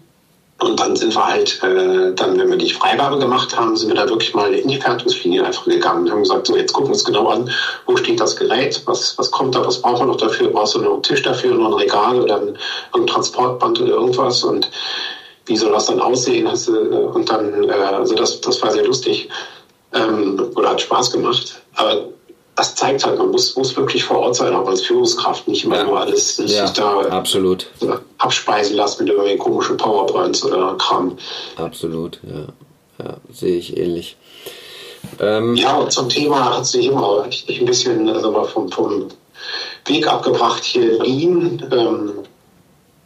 [0.59, 3.97] Und dann sind wir halt, äh, dann, wenn wir die Freigabe gemacht haben, sind wir
[3.97, 6.95] da wirklich mal in die Fertigungslinie einfach gegangen und haben gesagt, so jetzt gucken wir
[6.95, 7.51] uns genau an,
[7.85, 10.81] wo steht das Gerät, was, was kommt da, was brauchen wir noch dafür, brauchst du
[10.81, 12.57] noch einen Tisch dafür, noch ein Regal oder ein,
[12.95, 14.71] ein Transportband oder irgendwas und
[15.45, 16.51] wie soll das dann aussehen?
[16.51, 19.29] Hast du, und dann, äh, also das, das war sehr lustig
[19.93, 21.61] ähm, oder hat Spaß gemacht.
[21.75, 22.09] Aber
[22.57, 25.77] das zeigt halt, man muss, muss wirklich vor Ort sein, auch als Führungskraft, nicht immer
[25.77, 25.85] ja.
[25.85, 27.67] nur alles sich ja, da absolut.
[28.19, 31.19] abspeisen lassen mit irgendwelchen komischen Powerpoints oder Kram.
[31.57, 33.05] Absolut, ja.
[33.05, 34.17] ja sehe ich ähnlich.
[35.21, 39.09] Ähm, ja, und zum Thema hat sich immer ein bisschen also mal vom, vom
[39.85, 41.63] Weg abgebracht hier Lean.
[41.71, 42.13] Ähm,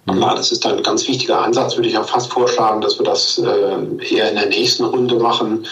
[0.06, 0.20] mhm.
[0.20, 3.38] ja, das ist ein ganz wichtiger Ansatz, würde ich auch fast vorschlagen, dass wir das
[3.38, 5.66] äh, eher in der nächsten Runde machen,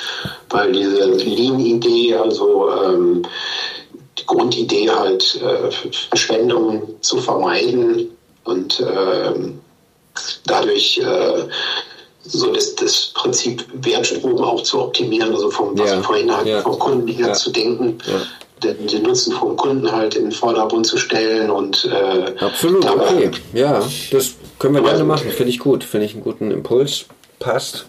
[0.50, 3.22] weil diese Lean-Idee, also ähm,
[4.28, 5.70] Grundidee halt, äh,
[6.10, 8.10] Verschwendung zu vermeiden
[8.44, 9.32] und äh,
[10.46, 11.44] dadurch äh,
[12.22, 16.02] so das, das Prinzip Wertstrom auch zu optimieren, also vom, was ja.
[16.02, 16.60] vorhin halt ja.
[16.60, 17.32] vom Kunden her ja.
[17.32, 17.98] zu denken.
[18.62, 23.04] Den, den, Nutzen vom Kunden halt in den Vordergrund zu stellen und äh, absolut dabei,
[23.04, 27.04] okay ja das können wir gerne machen finde ich gut finde ich einen guten Impuls
[27.38, 27.86] passt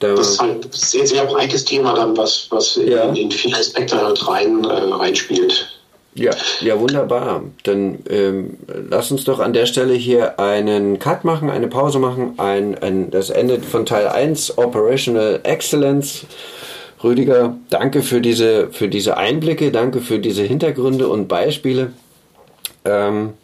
[0.00, 3.56] da das ist halt ein sehr sehr breites Thema dann was was in, in viele
[3.56, 5.68] Aspekte halt rein äh, reinspielt
[6.14, 7.44] ja, ja, wunderbar.
[7.62, 12.34] Dann ähm, lass uns doch an der Stelle hier einen Cut machen, eine Pause machen.
[12.38, 16.26] Ein, ein, das Ende von Teil 1, Operational Excellence.
[17.02, 21.92] Rüdiger, danke für diese, für diese Einblicke, danke für diese Hintergründe und Beispiele.
[22.84, 23.34] Ähm,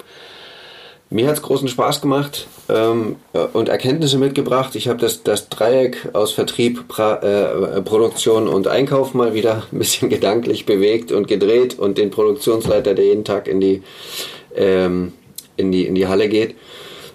[1.10, 4.74] mir hat es großen Spaß gemacht ähm, äh, und Erkenntnisse mitgebracht.
[4.74, 9.78] Ich habe das, das Dreieck aus Vertrieb, pra, äh, Produktion und Einkauf mal wieder ein
[9.78, 13.82] bisschen gedanklich bewegt und gedreht und den Produktionsleiter, der jeden Tag in die,
[14.54, 15.12] ähm,
[15.56, 16.56] in die, in die Halle geht.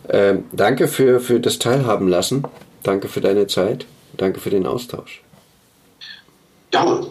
[0.09, 2.43] Ähm, danke für, für das Teilhaben lassen.
[2.83, 3.85] Danke für deine Zeit.
[4.17, 5.21] Danke für den Austausch.
[6.73, 7.01] Ja,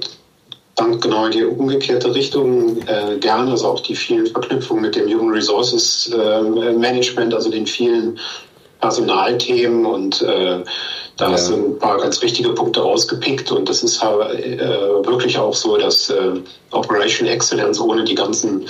[0.81, 5.09] dann genau in die umgekehrte Richtung äh, gerne, also auch die vielen Verknüpfungen mit dem
[5.09, 8.18] Human Resources äh, Management, also den vielen
[8.81, 10.64] Personalthemen und äh,
[11.16, 11.33] da ja.
[11.33, 14.07] hast du ein paar ganz wichtige Punkte rausgepickt und das ist äh,
[15.05, 18.66] wirklich auch so, dass äh, Operation Excellence ohne die ganzen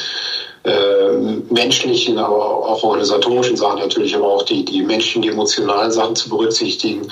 [0.64, 1.12] äh,
[1.48, 2.36] menschlichen, aber
[2.66, 7.08] auch organisatorischen Sachen natürlich, aber auch die, die menschlichen, die emotionalen Sachen zu berücksichtigen,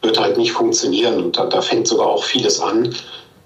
[0.00, 2.94] wird halt nicht funktionieren und da, da fängt sogar auch vieles an.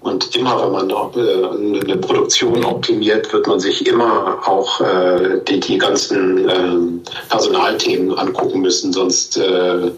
[0.03, 5.61] Und immer, wenn man äh, eine Produktion optimiert, wird man sich immer auch äh, die,
[5.61, 9.91] die ganzen äh, Personalthemen angucken müssen, sonst äh,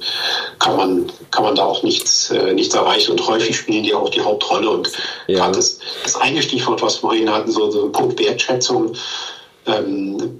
[0.59, 3.13] kann, man, kann man da auch nichts, nichts erreichen.
[3.13, 4.69] Und häufig spielen die auch die Hauptrolle.
[4.69, 4.91] Und
[5.25, 5.39] ja.
[5.39, 8.93] gerade das, das eine Stichwort, was wir vorhin hatten, so, so ein Punkt Wertschätzung,
[9.65, 10.39] ähm,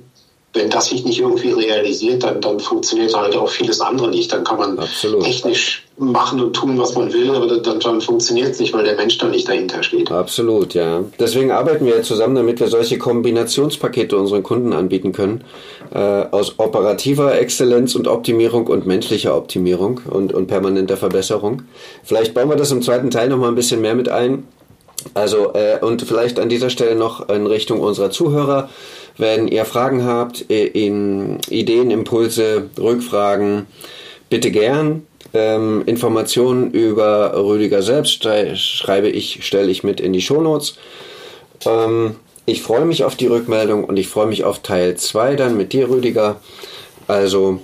[0.53, 4.31] wenn das sich nicht irgendwie realisiert, dann, dann funktioniert halt auch vieles andere nicht.
[4.31, 5.23] Dann kann man Absolut.
[5.23, 8.95] technisch machen und tun, was man will, aber dann, dann funktioniert es nicht, weil der
[8.95, 10.11] Mensch dann nicht dahinter steht.
[10.11, 11.05] Absolut, ja.
[11.19, 15.45] Deswegen arbeiten wir zusammen, damit wir solche Kombinationspakete unseren Kunden anbieten können.
[15.93, 21.61] Äh, aus operativer Exzellenz und Optimierung und menschlicher Optimierung und, und permanenter Verbesserung.
[22.03, 24.45] Vielleicht bauen wir das im zweiten Teil nochmal ein bisschen mehr mit ein.
[25.13, 28.69] Also, äh, und vielleicht an dieser Stelle noch in Richtung unserer Zuhörer.
[29.17, 33.67] Wenn ihr Fragen habt, äh, in Ideen, Impulse, Rückfragen,
[34.29, 35.05] bitte gern.
[35.33, 38.23] Ähm, Informationen über Rüdiger selbst
[38.55, 40.75] schreibe ich, stelle ich mit in die Shownotes.
[41.65, 42.15] Ähm,
[42.45, 45.73] ich freue mich auf die Rückmeldung und ich freue mich auf Teil 2 dann mit
[45.73, 46.39] dir, Rüdiger.
[47.07, 47.59] Also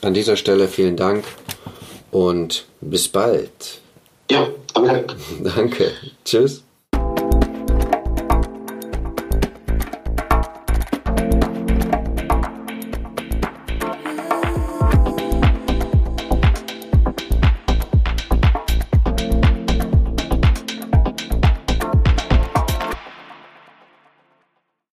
[0.00, 1.24] an dieser Stelle vielen Dank
[2.10, 3.80] und bis bald.
[4.30, 5.14] Ja, danke.
[5.42, 5.92] Danke.
[6.24, 6.62] Tschüss.